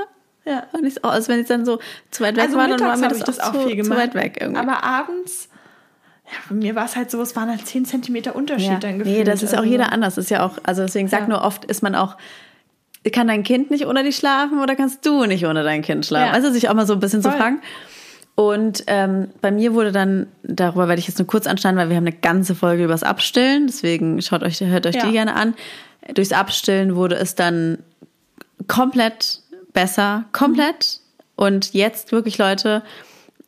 [0.44, 0.66] ja.
[0.72, 1.78] Und ich, also wenn ich dann so
[2.10, 4.16] zu weit weg also war, dann war mir das, das auch, viel zu, zu weit
[4.16, 4.60] weg irgendwie.
[4.60, 5.49] Aber abends
[6.30, 8.78] ja, bei mir war es halt so, es waren halt 10 Zentimeter Unterschied ja.
[8.78, 9.18] dann gefühlt.
[9.18, 10.14] Nee, das ist auch also jeder anders.
[10.14, 11.28] Das ist ja auch, also deswegen sag ja.
[11.28, 12.16] nur oft, ist man auch,
[13.12, 16.28] kann dein Kind nicht ohne dich schlafen oder kannst du nicht ohne dein Kind schlafen?
[16.28, 16.32] Ja.
[16.32, 17.32] Also sich auch mal so ein bisschen Voll.
[17.32, 17.60] zu fragen.
[18.36, 21.96] Und ähm, bei mir wurde dann, darüber werde ich jetzt nur kurz anschneiden, weil wir
[21.96, 25.06] haben eine ganze Folge übers Abstillen, deswegen schaut euch, hört euch ja.
[25.06, 25.54] die gerne an.
[26.14, 27.78] Durchs Abstillen wurde es dann
[28.66, 29.40] komplett
[29.72, 31.00] besser, komplett.
[31.00, 31.44] Mhm.
[31.44, 32.82] Und jetzt wirklich, Leute,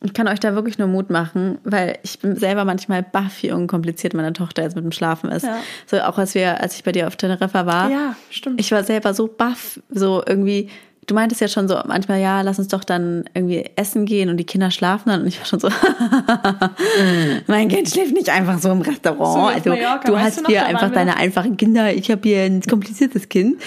[0.03, 3.51] ich kann euch da wirklich nur Mut machen, weil ich bin selber manchmal baff, wie
[3.51, 5.43] unkompliziert meine Tochter jetzt mit dem Schlafen ist.
[5.43, 5.57] Ja.
[5.87, 7.89] So auch als wir, als ich bei dir auf Teneriffa war.
[7.89, 8.59] Ja, stimmt.
[8.59, 10.69] Ich war selber so baff, so irgendwie.
[11.05, 14.37] Du meintest ja schon so manchmal, ja, lass uns doch dann irgendwie essen gehen und
[14.37, 15.21] die Kinder schlafen dann.
[15.21, 15.67] Und ich war schon so,
[17.47, 19.33] mein Kind schläft nicht einfach so im Restaurant.
[19.33, 23.27] So also Mallorca, du hast hier einfach deine einfachen Kinder, ich habe hier ein kompliziertes
[23.27, 23.57] Kind.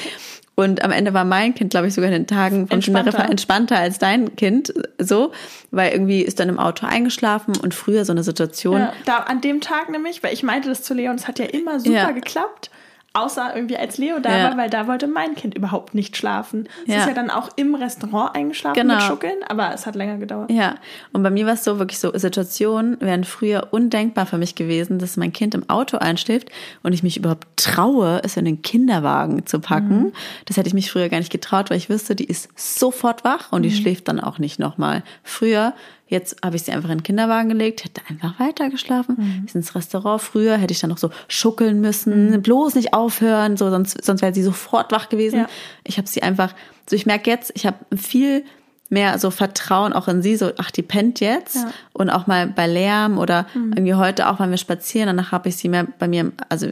[0.58, 3.28] Und am Ende war mein Kind, glaube ich, sogar in den Tagen von entspannter.
[3.30, 5.32] entspannter als dein Kind, so,
[5.70, 8.80] weil irgendwie ist dann im Auto eingeschlafen und früher so eine Situation.
[8.80, 11.44] Ja, da an dem Tag nämlich, weil ich meinte das zu Leon, es hat ja
[11.44, 12.10] immer super ja.
[12.10, 12.70] geklappt.
[13.16, 14.50] Außer irgendwie als Leo da ja.
[14.50, 16.68] war, weil da wollte mein Kind überhaupt nicht schlafen.
[16.86, 17.00] Es ja.
[17.00, 18.96] ist ja dann auch im Restaurant eingeschlafen genau.
[18.96, 20.50] mit Schuckeln, aber es hat länger gedauert.
[20.50, 20.74] Ja,
[21.12, 24.98] und bei mir war es so wirklich so, Situationen wären früher undenkbar für mich gewesen,
[24.98, 26.50] dass mein Kind im Auto einschläft
[26.82, 29.98] und ich mich überhaupt traue, es in den Kinderwagen zu packen.
[29.98, 30.12] Mhm.
[30.44, 33.50] Das hätte ich mich früher gar nicht getraut, weil ich wüsste, die ist sofort wach
[33.52, 33.74] und die mhm.
[33.74, 35.02] schläft dann auch nicht nochmal.
[35.22, 35.72] Früher
[36.08, 39.16] Jetzt habe ich sie einfach in den Kinderwagen gelegt, hätte einfach weiter geschlafen.
[39.18, 39.42] Mhm.
[39.46, 40.22] Ist ins Restaurant.
[40.22, 42.42] Früher hätte ich dann noch so schuckeln müssen, Mhm.
[42.42, 45.40] bloß nicht aufhören, so sonst, sonst wäre sie sofort wach gewesen.
[45.40, 45.46] Ja.
[45.84, 46.54] Ich habe sie einfach,
[46.88, 48.44] so ich merke jetzt, ich habe viel
[48.88, 51.56] mehr so Vertrauen auch in sie, so ach, die pennt jetzt.
[51.56, 51.62] Ja.
[51.64, 51.70] Mhm.
[51.94, 55.56] Und auch mal bei Lärm oder irgendwie heute auch, wenn wir spazieren, danach habe ich
[55.56, 56.68] sie mehr bei mir, also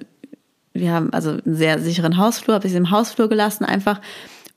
[0.72, 4.00] wir haben also einen sehr sicheren Hausflur, habe ich sie im Hausflur gelassen einfach.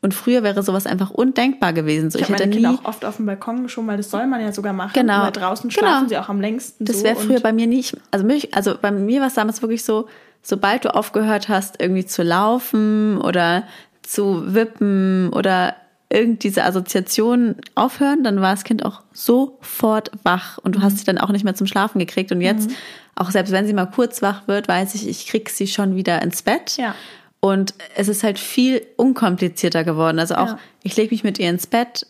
[0.02, 2.12] Und früher wäre sowas einfach undenkbar gewesen.
[2.12, 3.98] So, Ich, ich, habe hätte meine nie, Kinder auch oft auf dem Balkon geschoben, weil
[3.98, 4.91] das soll man ja sogar machen.
[4.93, 5.24] Genau.
[5.24, 5.80] Weil draußen Genau.
[5.88, 6.86] schlafen sie auch am längsten.
[6.86, 9.62] das so wäre früher bei mir nicht, also mich, also bei mir war es damals
[9.62, 10.08] wirklich so,
[10.43, 13.64] sobald du aufgehört hast, irgendwie zu laufen oder
[14.04, 15.76] zu wippen oder
[16.10, 20.84] irgend diese Assoziationen aufhören, dann war das Kind auch sofort wach und du Mhm.
[20.84, 22.32] hast sie dann auch nicht mehr zum Schlafen gekriegt.
[22.32, 22.70] Und jetzt,
[23.16, 26.22] auch selbst wenn sie mal kurz wach wird, weiß ich, ich krieg sie schon wieder
[26.22, 26.78] ins Bett.
[26.78, 26.95] Ja.
[27.39, 30.19] Und es ist halt viel unkomplizierter geworden.
[30.19, 30.59] Also auch, Ja.
[30.83, 32.05] ich lege mich mit ihr ins Bett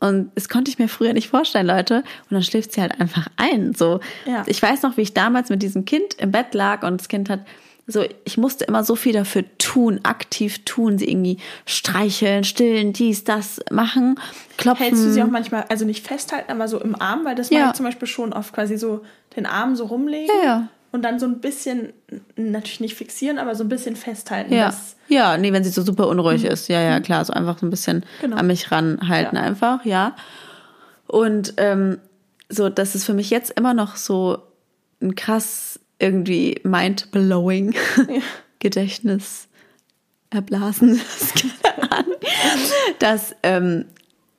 [0.00, 1.96] und das konnte ich mir früher nicht vorstellen, Leute.
[1.96, 3.74] Und dann schläft sie halt einfach ein.
[3.74, 4.42] So, Ja.
[4.46, 7.28] ich weiß noch, wie ich damals mit diesem Kind im Bett lag und das Kind
[7.30, 7.40] hat
[7.88, 13.24] so, ich musste immer so viel dafür tun, aktiv tun, sie irgendwie streicheln, stillen, dies,
[13.24, 14.18] das machen,
[14.56, 14.84] klopfen.
[14.86, 17.58] Hältst du sie auch manchmal, also nicht festhalten, aber so im Arm, weil das Ja.
[17.58, 19.02] mache ich zum Beispiel schon oft quasi so
[19.36, 20.68] den Arm so rumlegen Ja, ja.
[20.92, 21.92] Und dann so ein bisschen,
[22.36, 24.52] natürlich nicht fixieren, aber so ein bisschen festhalten.
[24.54, 24.72] Ja.
[25.08, 26.68] ja, nee, wenn sie so super unruhig ist.
[26.68, 28.04] Ja, ja, klar, so einfach so ein bisschen Mhm.
[28.20, 28.36] Genau.
[28.36, 29.42] an mich ranhalten Ja.
[29.42, 30.14] einfach, ja.
[31.06, 31.98] Und ähm,
[32.48, 34.38] so, das ist für mich jetzt immer noch so
[35.00, 37.74] ein krass irgendwie mind-blowing
[38.60, 39.48] Gedächtnis
[40.30, 41.00] erblasen,
[42.98, 43.86] dass ähm,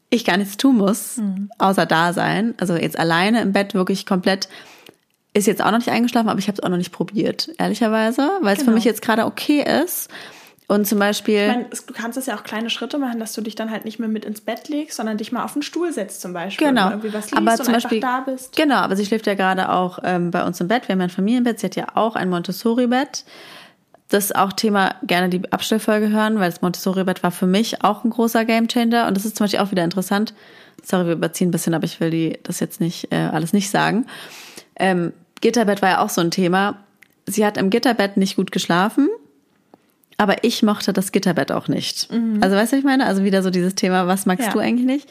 [0.10, 1.50] ich gar nichts tun muss, Mhm.
[1.58, 2.54] außer da sein.
[2.60, 4.48] Also jetzt alleine im Bett wirklich komplett
[5.34, 8.30] ist jetzt auch noch nicht eingeschlafen, aber ich habe es auch noch nicht probiert, ehrlicherweise,
[8.42, 8.76] weil es für Genau.
[8.76, 10.10] mich jetzt gerade okay ist.
[10.68, 11.42] Und zum Beispiel.
[11.42, 13.70] Ich meine, es- du kannst das ja auch kleine Schritte machen, dass du dich dann
[13.70, 16.32] halt nicht mehr mit ins Bett legst, sondern dich mal auf den Stuhl setzt zum
[16.34, 16.68] Beispiel.
[16.68, 16.90] Genau.
[16.90, 18.56] Irgendwie was liest aber zum Beispiel, einfach da bist.
[18.56, 20.88] Genau, aber sie schläft ja gerade auch ähm, bei uns im Bett.
[20.88, 21.60] Wir haben ja ein Familienbett.
[21.60, 23.26] Sie hat ja auch ein Montessori-Bett.
[24.10, 28.04] Das ist auch Thema, gerne die Abstellfolge hören, weil das Montessori-Bett war für mich auch
[28.06, 29.08] ein großer Gamechanger.
[29.08, 30.34] Und das ist zum Beispiel auch wieder interessant.
[30.82, 33.70] Sorry, wir überziehen ein bisschen, aber ich will die, das jetzt nicht äh, alles nicht
[33.70, 34.06] sagen.
[34.78, 35.12] Ähm,
[35.44, 36.78] Gitterbett war ja auch so ein Thema.
[37.28, 39.10] Sie hat im Gitterbett nicht gut geschlafen.
[40.18, 42.08] Aber ich mochte das Gitterbett auch nicht.
[42.40, 43.06] Also weißt du, was ich meine?
[43.08, 44.54] Also wieder so dieses Thema, was magst Ja.
[44.54, 45.10] du eigentlich nicht?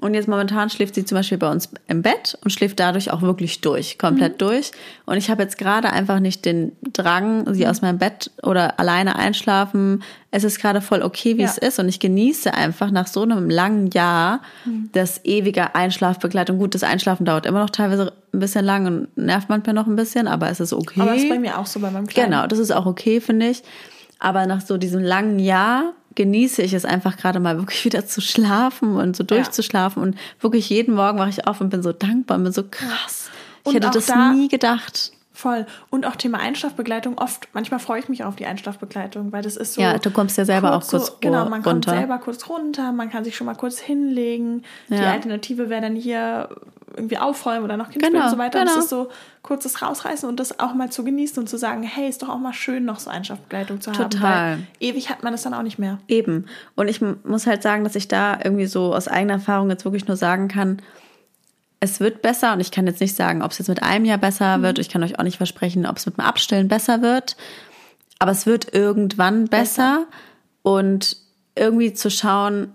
[0.00, 3.20] Und jetzt momentan schläft sie zum Beispiel bei uns im Bett und schläft dadurch auch
[3.20, 4.70] wirklich durch, komplett durch.
[5.04, 9.16] Und ich habe jetzt gerade einfach nicht den Drang, sie aus meinem Bett oder alleine
[9.16, 10.02] einschlafen.
[10.30, 11.48] Es ist gerade voll okay, wie Ja.
[11.48, 11.78] es ist.
[11.78, 14.40] Und ich genieße einfach nach so einem langen Jahr
[14.92, 16.58] das ewige Einschlafbegleitung.
[16.58, 19.96] Gut, das Einschlafen dauert immer noch teilweise ein bisschen lang und nervt manchmal noch ein
[19.96, 21.00] bisschen, aber es ist okay.
[21.02, 22.30] Aber ist bei mir auch so bei meinem Kleinen.
[22.30, 23.62] Genau, das ist auch okay, finde ich.
[24.18, 28.20] Aber nach so diesem langen Jahr genieße ich es einfach gerade mal wirklich wieder zu
[28.20, 30.02] schlafen und so durchzuschlafen.
[30.02, 33.30] Und wirklich jeden Morgen wache ich auf und bin so dankbar und bin so krass.
[33.62, 35.12] Ich Und hätte das da- nie gedacht.
[35.32, 35.64] Voll.
[35.88, 37.16] Und auch Thema Einschlafbegleitung.
[37.16, 39.80] Oft, manchmal freue ich mich auf die Einschlafbegleitung, weil das ist so.
[39.80, 41.92] Ja, du kommst ja selber auch kurz so, Genau, man kommt runter.
[41.92, 44.64] selber kurz runter, man kann sich schon mal kurz hinlegen.
[44.90, 45.12] Die Ja.
[45.12, 46.50] Alternative wäre dann hier
[46.94, 48.60] irgendwie aufräumen oder noch Kinderspielen Genau, und so weiter.
[48.60, 48.76] Und genau.
[48.76, 49.10] das ist so
[49.42, 52.38] kurzes Rausreißen und das auch mal zu genießen und zu sagen, hey, ist doch auch
[52.38, 54.10] mal schön, noch so Einschlafbegleitung zu haben.
[54.10, 54.58] Total.
[54.80, 55.98] Ewig hat man es dann auch nicht mehr.
[56.08, 56.46] Eben.
[56.76, 60.06] Und ich muss halt sagen, dass ich da irgendwie so aus eigener Erfahrung jetzt wirklich
[60.06, 60.82] nur sagen kann,
[61.80, 64.18] es wird besser und ich kann jetzt nicht sagen, ob es jetzt mit einem Jahr
[64.18, 64.78] besser wird.
[64.78, 67.36] Ich kann euch auch nicht versprechen, ob es mit dem Abstillen besser wird.
[68.18, 70.04] Aber es wird irgendwann besser.
[70.62, 71.16] Und
[71.54, 72.74] irgendwie zu schauen,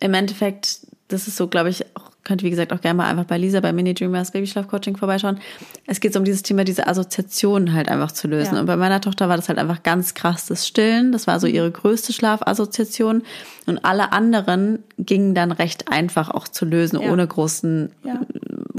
[0.00, 3.24] im Endeffekt, das ist so, glaube ich, auch, könnt wie gesagt auch gerne mal einfach
[3.24, 5.40] bei Lisa bei Mini Dreamers Babyschlaf Coaching vorbeischauen.
[5.88, 8.54] Es geht so um dieses Thema, diese Assoziationen halt einfach zu lösen.
[8.54, 8.60] Ja.
[8.60, 11.10] Und bei meiner Tochter war das halt einfach ganz krass das Stillen.
[11.10, 13.22] Das war so ihre größte Schlafassoziation.
[13.66, 17.10] Und alle anderen gingen dann recht einfach auch zu lösen, Ja.
[17.10, 18.20] ohne großen, Ja.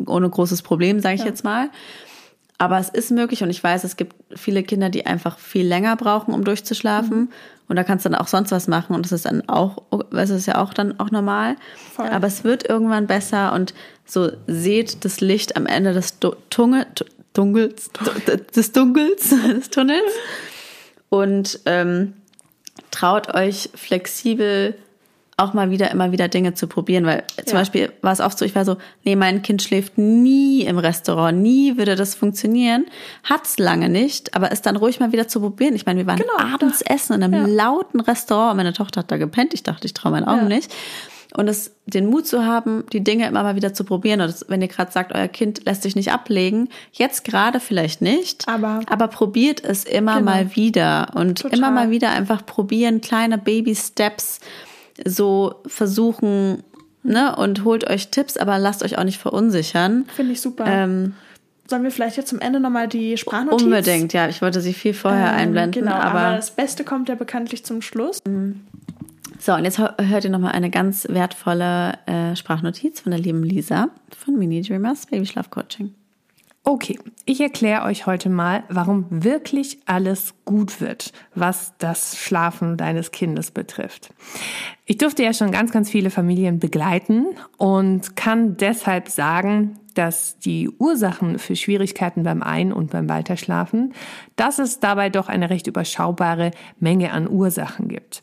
[0.08, 1.70] ohne großes Problem, sage ich jetzt mal.
[2.58, 5.98] Aber es ist möglich und ich weiß, es gibt viele Kinder, die einfach viel länger
[5.98, 7.18] brauchen, um durchzuschlafen.
[7.20, 7.30] Mhm.
[7.72, 10.30] Und da kannst du dann auch sonst was machen und das ist dann auch, das
[10.30, 11.56] ist ja auch dann auch normal.
[11.96, 12.10] Voll.
[12.10, 13.74] Aber es wird irgendwann besser und
[14.06, 16.86] so seht das Licht am Ende des Du- Tunge,
[17.32, 17.90] Dunkels,
[18.54, 20.12] des Dunkels, des Tunnels
[21.08, 22.12] und ähm,
[22.92, 24.76] traut euch flexibel
[25.44, 27.60] auch mal wieder, immer wieder Dinge zu probieren, weil zum Ja.
[27.62, 31.38] Beispiel war es oft so, ich war so, nee, mein Kind schläft nie im Restaurant,
[31.40, 32.86] nie würde das funktionieren,
[33.24, 35.76] hat's lange nicht, aber ist dann ruhig mal wieder zu probieren.
[35.76, 37.64] Ich meine, wir waren Genau, abends essen in einem Ja.
[37.66, 40.56] lauten Restaurant, meine Tochter hat da gepennt, ich dachte, ich traue meinen Augen Ja.
[40.56, 40.72] nicht.
[41.34, 44.20] Und es, den Mut zu haben, die Dinge immer mal wieder zu probieren.
[44.20, 48.02] Und das, wenn ihr gerade sagt, euer Kind lässt sich nicht ablegen, jetzt gerade vielleicht
[48.02, 50.26] nicht, Aber- aber probiert es immer Genau.
[50.30, 51.58] mal wieder und Total.
[51.58, 54.42] immer mal wieder einfach probieren, kleine Baby-Steps,
[55.06, 56.64] so versuchen,
[57.04, 57.36] ne?
[57.36, 60.06] Und holt euch Tipps, aber lasst euch auch nicht verunsichern.
[60.16, 60.66] Finde ich super.
[60.68, 61.14] Ähm,
[61.68, 63.64] Sollen wir vielleicht jetzt zum Ende nochmal die Sprachnotiz?
[63.64, 64.28] unbedingt, ja.
[64.28, 67.64] Ich wollte sie viel vorher Ähm, einblenden, Genau, aber, aber das Beste kommt ja bekanntlich
[67.64, 68.20] zum Schluss.
[69.40, 73.44] So, und jetzt hör- hört ihr nochmal eine ganz wertvolle äh, Sprachnotiz von der lieben
[73.44, 73.88] Lisa
[74.18, 75.94] von Mini Dreamers Baby Schlaf Coaching.
[76.64, 83.10] Okay, ich erkläre euch heute mal, warum wirklich alles gut wird, was das Schlafen deines
[83.10, 84.14] Kindes betrifft.
[84.86, 87.26] Ich durfte ja schon ganz, ganz viele Familien begleiten
[87.58, 93.94] und kann deshalb sagen, dass die Ursachen für Schwierigkeiten beim Ein- und beim Weiterschlafen,
[94.36, 98.22] dass es dabei doch eine recht überschaubare Menge an Ursachen gibt.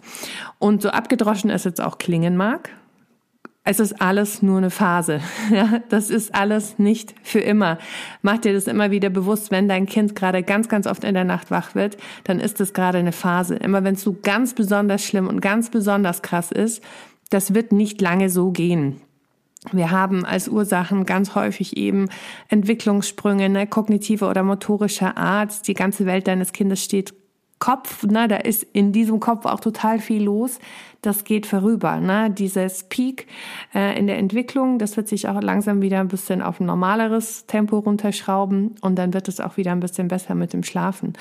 [0.61, 2.71] Und so abgedroschen es jetzt auch klingen mag,
[3.71, 5.21] es ist alles nur eine Phase.
[5.51, 7.79] Ja, das ist alles nicht für immer.
[8.23, 11.25] Mach dir das immer wieder bewusst, wenn dein Kind gerade ganz, ganz oft in der
[11.25, 13.57] Nacht wach wird, dann ist das gerade eine Phase.
[13.57, 16.83] Immer wenn es so ganz besonders schlimm und ganz besonders krass ist,
[17.31, 19.01] das wird nicht lange so gehen.
[19.73, 22.09] Wir haben als Ursachen ganz häufig eben
[22.49, 25.67] Entwicklungssprünge, ne, kognitive oder motorischer Art.
[25.67, 27.13] Die ganze Welt deines Kindes steht
[27.59, 30.59] Kopf, ne, da ist in diesem Kopf auch total viel los.
[31.03, 32.01] Das geht vorüber.
[32.01, 32.31] Ne?
[32.31, 33.29] Dieses Peak
[33.73, 37.47] äh, in der Entwicklung, das wird sich auch langsam wieder ein bisschen auf ein normaleres
[37.47, 41.13] Tempo runterschrauben und dann wird es auch wieder ein bisschen besser mit dem Schlafen.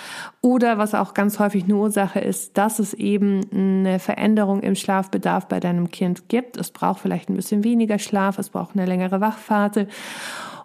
[0.41, 5.47] Oder was auch ganz häufig eine Ursache ist, dass es eben eine Veränderung im Schlafbedarf
[5.47, 6.57] bei deinem Kind gibt.
[6.57, 9.87] Es braucht vielleicht ein bisschen weniger Schlaf, es braucht eine längere Wachphase.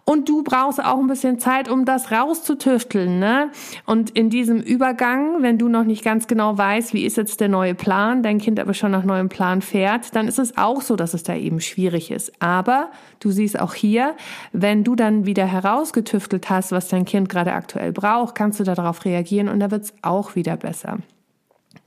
[0.05, 3.21] Und du brauchst auch ein bisschen Zeit, um das rauszutüfteln.
[3.21, 3.51] Ne?
[3.87, 7.49] Und in diesem Übergang, wenn du noch nicht ganz genau weißt, wie ist jetzt der
[7.49, 10.97] neue Plan, dein Kind aber schon nach neuem Plan fährt, dann ist es auch so,
[10.97, 12.33] dass es da eben schwierig ist.
[12.41, 12.91] Aber
[13.21, 14.17] du siehst auch hier,
[14.53, 19.05] wenn du dann wieder herausgetüftelt hast, was dein Kind gerade aktuell braucht, kannst du darauf
[19.05, 20.99] reagieren und da wird es auch wieder besser.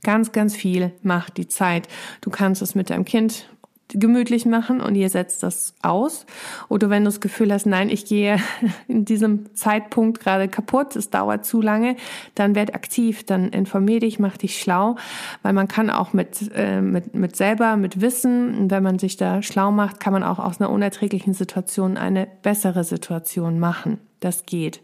[0.02, 1.88] Ganz, ganz viel macht die Zeit.
[2.20, 3.48] Du kannst es mit deinem Kind
[3.88, 6.26] gemütlich machen und ihr setzt das aus.
[6.68, 8.38] Oder wenn du das Gefühl hast, nein, ich gehe
[8.88, 11.96] in diesem Zeitpunkt gerade kaputt, es dauert zu lange,
[12.34, 14.96] dann werd aktiv, dann informier dich, mach dich schlau,
[15.42, 19.42] weil man kann auch mit, äh, mit, mit selber, mit Wissen, wenn man sich da
[19.42, 23.98] schlau macht, kann man auch aus einer unerträglichen Situation eine bessere Situation machen.
[24.20, 24.80] Das geht.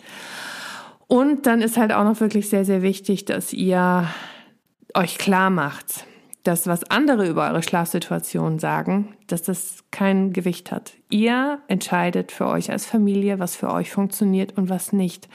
[1.09, 4.07] Und dann ist halt auch noch wirklich sehr, sehr wichtig, dass ihr
[4.95, 6.07] euch klar macht,
[6.43, 10.95] das, was andere über eure Schlafsituation sagen, dass das kein Gewicht hat.
[11.09, 15.29] Ihr entscheidet für euch als Familie, was für euch funktioniert und was nicht.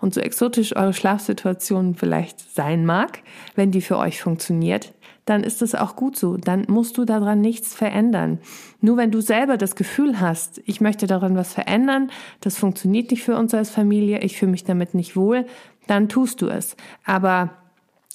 [0.00, 3.20] Und so exotisch eure Schlafsituation vielleicht sein mag,
[3.54, 4.94] wenn die für euch funktioniert,
[5.26, 6.36] dann ist es auch gut so.
[6.36, 8.38] Dann musst du daran nichts verändern.
[8.80, 13.24] Nur wenn du selber das Gefühl hast, ich möchte daran was verändern, das funktioniert nicht
[13.24, 15.44] für uns als Familie, ich fühle mich damit nicht wohl,
[15.86, 16.76] dann tust du es.
[17.04, 17.50] Aber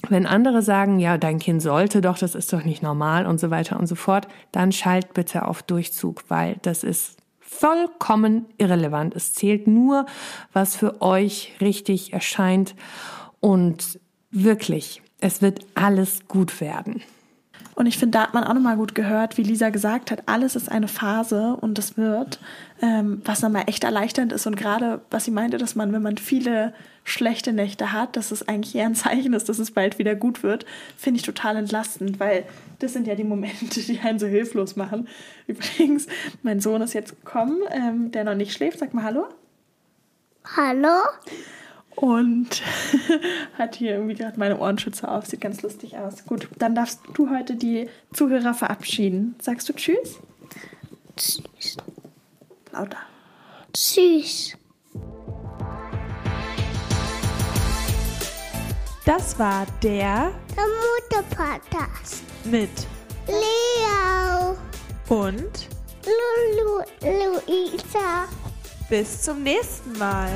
[0.09, 3.49] wenn andere sagen, ja, dein Kind sollte doch, das ist doch nicht normal und so
[3.49, 9.15] weiter und so fort, dann schalt bitte auf Durchzug, weil das ist vollkommen irrelevant.
[9.15, 10.05] Es zählt nur,
[10.53, 12.75] was für euch richtig erscheint
[13.39, 13.99] und
[14.31, 17.01] wirklich, es wird alles gut werden.
[17.81, 20.55] Und ich finde, da hat man auch nochmal gut gehört, wie Lisa gesagt hat, alles
[20.55, 22.39] ist eine Phase und es wird,
[22.79, 24.45] ähm, was nochmal echt erleichternd ist.
[24.45, 26.75] Und gerade, was sie meinte, dass man, wenn man viele
[27.05, 30.43] schlechte Nächte hat, dass es eigentlich eher ein Zeichen ist, dass es bald wieder gut
[30.43, 32.45] wird, finde ich total entlastend, weil
[32.77, 35.07] das sind ja die Momente, die einen so hilflos machen.
[35.47, 36.05] Übrigens,
[36.43, 38.77] mein Sohn ist jetzt gekommen, ähm, der noch nicht schläft.
[38.77, 39.25] Sag mal Hallo.
[40.55, 40.99] Hallo?
[42.01, 42.63] Und
[43.59, 45.27] hat hier irgendwie gerade meine Ohrenschützer auf.
[45.27, 46.25] Sieht ganz lustig aus.
[46.25, 49.35] Gut, dann darfst du heute die Zuhörer verabschieden.
[49.39, 50.17] Sagst du Tschüss?
[51.15, 51.77] Tschüss.
[52.71, 52.97] Lauter.
[53.71, 54.57] Tschüss.
[59.05, 62.23] Das war der Der Mutter-Podcast.
[62.45, 62.69] mit
[63.27, 64.57] Leo.
[65.07, 65.69] und
[66.05, 68.25] Lulu, Luisa.
[68.89, 70.29] bis zum nächsten Mal.